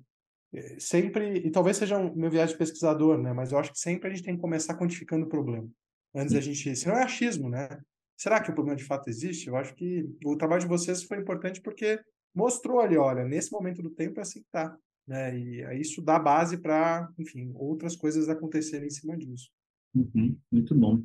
[0.55, 3.33] é, sempre, e talvez seja um meu viagem de pesquisador, né?
[3.33, 5.69] Mas eu acho que sempre a gente tem que começar quantificando o problema.
[6.15, 6.77] Antes a gente.
[6.77, 7.69] Senão é achismo, né?
[8.17, 9.49] Será que o problema de fato existe?
[9.49, 12.01] Eu acho que o trabalho de vocês foi importante porque
[12.35, 14.77] mostrou ali, olha, nesse momento do tempo é assim que tá.
[15.07, 15.39] Né?
[15.39, 19.51] E isso dá base para, enfim, outras coisas acontecerem em cima disso.
[19.95, 21.03] Uhum, muito bom.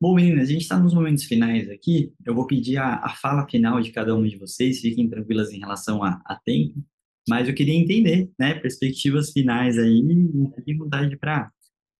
[0.00, 2.12] Bom, meninas, a gente está nos momentos finais aqui.
[2.24, 5.60] Eu vou pedir a, a, fala final de cada uma de vocês, fiquem tranquilas em
[5.60, 6.82] relação a, a tempo.
[7.28, 10.02] Mas eu queria entender, né, perspectivas finais aí,
[10.66, 11.48] e vontade para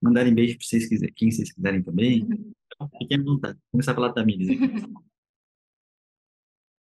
[0.03, 2.27] mandarem beijo para vocês quiserem, quem vocês quiserem também.
[2.99, 3.55] Fiquem à vontade.
[3.55, 4.49] Vou começar pela Tamires.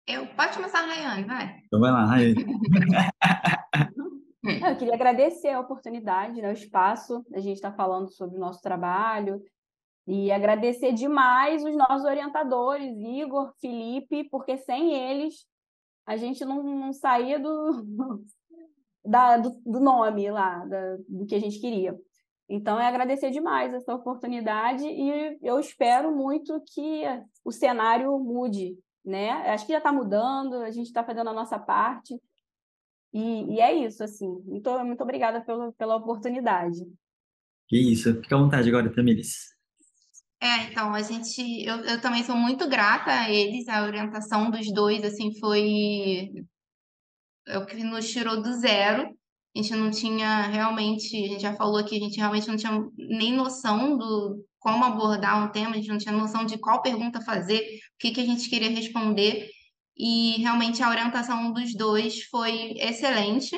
[0.07, 1.61] Eu, pode começar, Rayane, vai.
[1.67, 2.43] Então vai lá, Rayane.
[4.43, 8.61] Eu queria agradecer a oportunidade, né, o espaço, a gente está falando sobre o nosso
[8.61, 9.43] trabalho,
[10.07, 15.45] e agradecer demais os nossos orientadores, Igor, Felipe, porque sem eles
[16.03, 17.85] a gente não, não saía do,
[19.05, 21.95] da, do, do, nome lá, da, do que a gente queria.
[22.49, 27.03] Então, é agradecer demais essa oportunidade e eu espero muito que
[27.45, 28.75] o cenário mude,
[29.05, 29.29] né?
[29.51, 32.19] Acho que já está mudando, a gente está fazendo a nossa parte.
[33.13, 34.27] E, e, é isso, assim.
[34.45, 36.79] Muito, muito obrigada pela, pela oportunidade.
[37.67, 38.15] Que isso.
[38.21, 39.55] Fica à vontade agora, Tamiris.
[40.41, 44.71] É, então, a gente, eu, eu também sou muito grata a eles, a orientação dos
[44.73, 46.31] dois, assim, foi
[47.49, 49.09] é o que nos tirou do zero.
[49.59, 52.71] A gente não tinha realmente, a gente já falou aqui, a gente realmente não tinha
[52.97, 57.19] nem noção do como abordar um tema, a gente não tinha noção de qual pergunta
[57.19, 59.49] fazer, o que, que a gente queria responder,
[59.97, 63.51] e realmente a orientação dos dois foi excelente.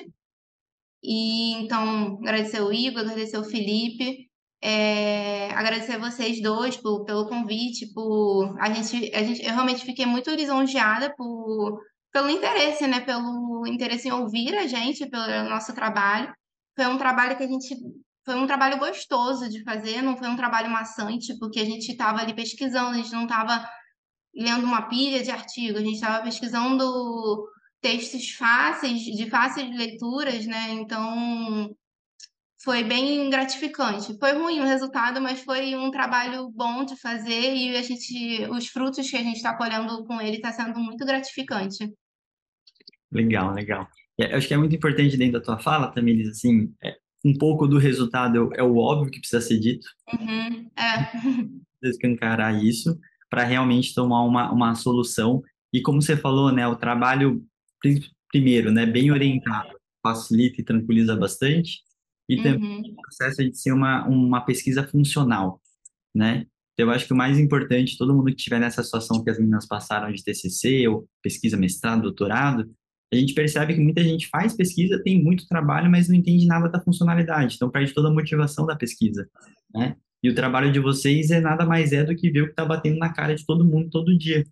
[1.03, 4.27] E então, agradecer o Igor, agradecer o Felipe,
[4.59, 10.07] é, agradecer vocês dois por, pelo convite, por a gente, a gente, eu realmente fiquei
[10.07, 11.79] muito lisonjeada por,
[12.11, 13.01] pelo interesse, né?
[13.01, 16.33] Pelo interesse em ouvir a gente, pelo nosso trabalho.
[16.75, 17.75] Foi um trabalho que a gente
[18.23, 22.19] foi um trabalho gostoso de fazer, não foi um trabalho maçante, porque a gente estava
[22.19, 23.67] ali pesquisando, a gente não estava
[24.35, 27.43] lendo uma pilha de artigos, a gente estava pesquisando
[27.81, 30.69] textos fáceis, de fáceis leituras, né?
[30.71, 31.75] Então,
[32.63, 34.17] foi bem gratificante.
[34.19, 38.67] Foi ruim o resultado, mas foi um trabalho bom de fazer e a gente, os
[38.67, 41.91] frutos que a gente está colhendo com ele está sendo muito gratificante.
[43.11, 43.87] Legal, legal.
[44.17, 46.95] Eu acho que é muito importante dentro da tua fala, Tamiris, assim, é,
[47.25, 49.87] um pouco do resultado é o óbvio que precisa ser dito.
[50.13, 51.51] Uhum, é.
[51.89, 52.97] Escancarar isso
[53.29, 55.41] para realmente tomar uma, uma solução.
[55.73, 57.43] E como você falou, né, o trabalho,
[58.29, 59.69] primeiro, né, bem orientado,
[60.03, 61.79] facilita e tranquiliza bastante
[62.27, 62.43] e uhum.
[62.43, 65.61] também o processo de ser uma, uma pesquisa funcional,
[66.13, 66.45] né?
[66.73, 69.37] Então, eu acho que o mais importante, todo mundo que estiver nessa situação que as
[69.37, 72.71] meninas passaram de TCC ou pesquisa, mestrado, doutorado,
[73.13, 76.69] a gente percebe que muita gente faz pesquisa, tem muito trabalho, mas não entende nada
[76.69, 79.27] da funcionalidade, então perde toda a motivação da pesquisa,
[79.73, 79.95] né?
[80.23, 82.63] E o trabalho de vocês é nada mais é do que ver o que está
[82.63, 84.45] batendo na cara de todo mundo todo dia,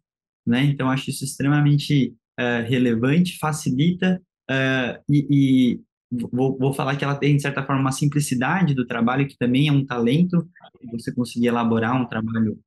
[0.45, 0.63] né?
[0.63, 5.81] Então, acho isso extremamente uh, relevante, facilita uh, e, e
[6.31, 9.67] vou, vou falar que ela tem, de certa forma, uma simplicidade do trabalho, que também
[9.67, 10.49] é um talento,
[10.91, 12.59] você conseguir elaborar um trabalho,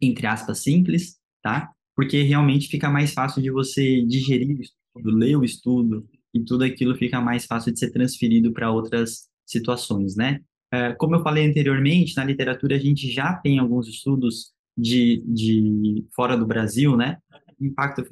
[0.00, 1.70] entre aspas, simples, tá?
[1.94, 4.62] Porque realmente fica mais fácil de você digerir o
[4.96, 9.28] estudo, ler o estudo, e tudo aquilo fica mais fácil de ser transferido para outras
[9.46, 10.40] situações, né?
[10.72, 16.04] É, como eu falei anteriormente, na literatura a gente já tem alguns estudos de, de
[16.14, 17.18] fora do Brasil, né?
[17.60, 18.04] impacto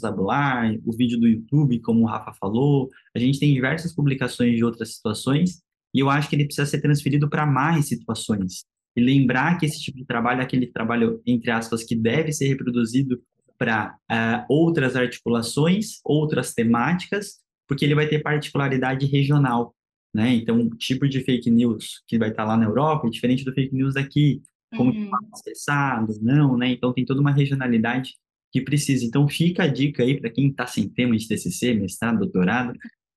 [0.00, 2.90] tabular, o vídeo do YouTube, como o Rafa falou.
[3.14, 6.80] A gente tem diversas publicações de outras situações e eu acho que ele precisa ser
[6.80, 8.64] transferido para mais situações.
[8.96, 12.48] E lembrar que esse tipo de trabalho é aquele trabalho, entre aspas, que deve ser
[12.48, 13.20] reproduzido
[13.58, 19.74] para uh, eh, outras articulações, outras temáticas, porque ele vai ter particularidade regional.
[20.14, 20.34] Né?
[20.34, 23.52] Então, o tipo de fake news que vai estar lá na Europa é diferente do
[23.52, 24.42] fake news aqui,
[24.76, 25.10] como uhum.
[25.32, 26.68] acessado, não, né?
[26.68, 28.14] Então, tem toda uma regionalidade
[28.52, 29.04] que precisa.
[29.04, 32.72] Então, fica a dica aí para quem está sem tema de TCC, mestrado, doutorado,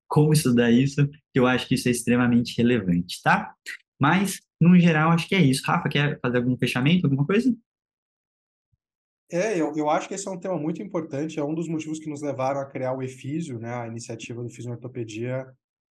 [0.07, 3.53] como estudar isso, que eu acho que isso é extremamente relevante, tá?
[3.99, 5.63] Mas, no geral, acho que é isso.
[5.65, 7.53] Rafa, quer fazer algum fechamento, alguma coisa?
[9.29, 11.99] É, eu, eu acho que esse é um tema muito importante, é um dos motivos
[11.99, 15.45] que nos levaram a criar o EFISIO, né, a iniciativa do Fisioortopedia,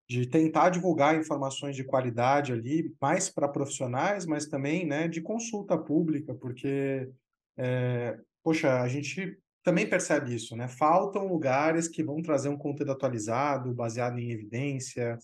[0.08, 5.76] de tentar divulgar informações de qualidade ali, mais para profissionais, mas também né, de consulta
[5.76, 7.10] pública, porque
[7.56, 10.68] é, poxa, a gente também percebe isso, né?
[10.68, 15.18] Faltam lugares que vão trazer um conteúdo atualizado, baseado em evidência,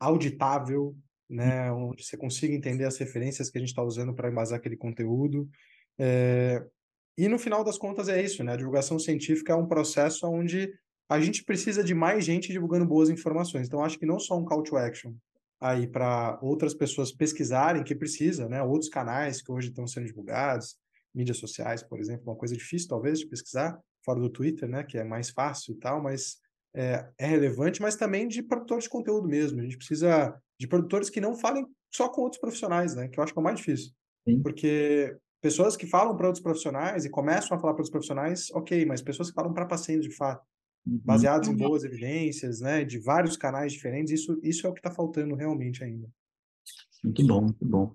[0.00, 0.96] auditável,
[1.30, 1.70] né?
[1.70, 5.48] Onde você consiga entender as referências que a gente está usando para embasar aquele conteúdo.
[5.96, 6.64] É...
[7.16, 8.52] E no final das contas é isso, né?
[8.52, 10.72] A divulgação científica é um processo onde
[11.08, 13.66] a gente precisa de mais gente divulgando boas informações.
[13.66, 15.14] Então, acho que não só um call to action
[15.60, 18.62] aí para outras pessoas pesquisarem, que precisa, né?
[18.62, 20.76] Outros canais que hoje estão sendo divulgados,
[21.14, 24.98] mídias sociais, por exemplo, uma coisa difícil talvez de pesquisar, fora do Twitter, né, que
[24.98, 26.36] é mais fácil e tal, mas
[26.74, 29.60] é, é, relevante, mas também de produtores de conteúdo mesmo.
[29.60, 33.24] A gente precisa de produtores que não falem só com outros profissionais, né, que eu
[33.24, 33.92] acho que é o mais difícil.
[34.28, 34.42] Sim.
[34.42, 38.86] Porque pessoas que falam para outros profissionais e começam a falar para outros profissionais, ok,
[38.86, 40.42] mas pessoas que falam para pacientes de fato,
[40.86, 40.98] uhum.
[41.04, 41.54] baseados uhum.
[41.54, 45.34] em boas evidências, né, de vários canais diferentes, isso, isso é o que está faltando
[45.34, 46.08] realmente ainda.
[47.04, 47.92] Muito bom, muito bom.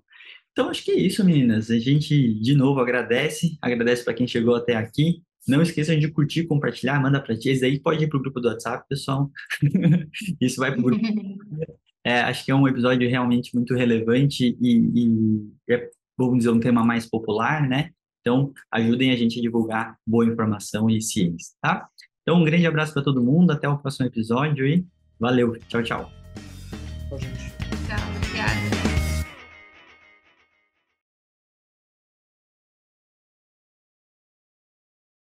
[0.52, 1.72] Então, acho que é isso, meninas.
[1.72, 3.58] A gente, de novo, agradece.
[3.60, 5.20] Agradece para quem chegou até aqui.
[5.48, 7.52] Não esqueçam de curtir, compartilhar, manda para tia.
[7.66, 9.28] Aí pode ir para o grupo do WhatsApp, pessoal.
[10.40, 11.04] isso vai para o grupo.
[12.04, 15.90] É, acho que é um episódio realmente muito relevante e, e é,
[16.26, 17.90] vamos dizer, um tema mais popular, né?
[18.20, 21.88] Então, ajudem a gente a divulgar boa informação e ciência, tá?
[22.22, 23.50] Então, um grande abraço para todo mundo.
[23.50, 24.86] Até o próximo episódio e
[25.18, 25.56] valeu.
[25.68, 26.10] Tchau, tchau.
[27.08, 27.50] Tchau, gente.
[27.86, 28.79] Tchau, obrigada.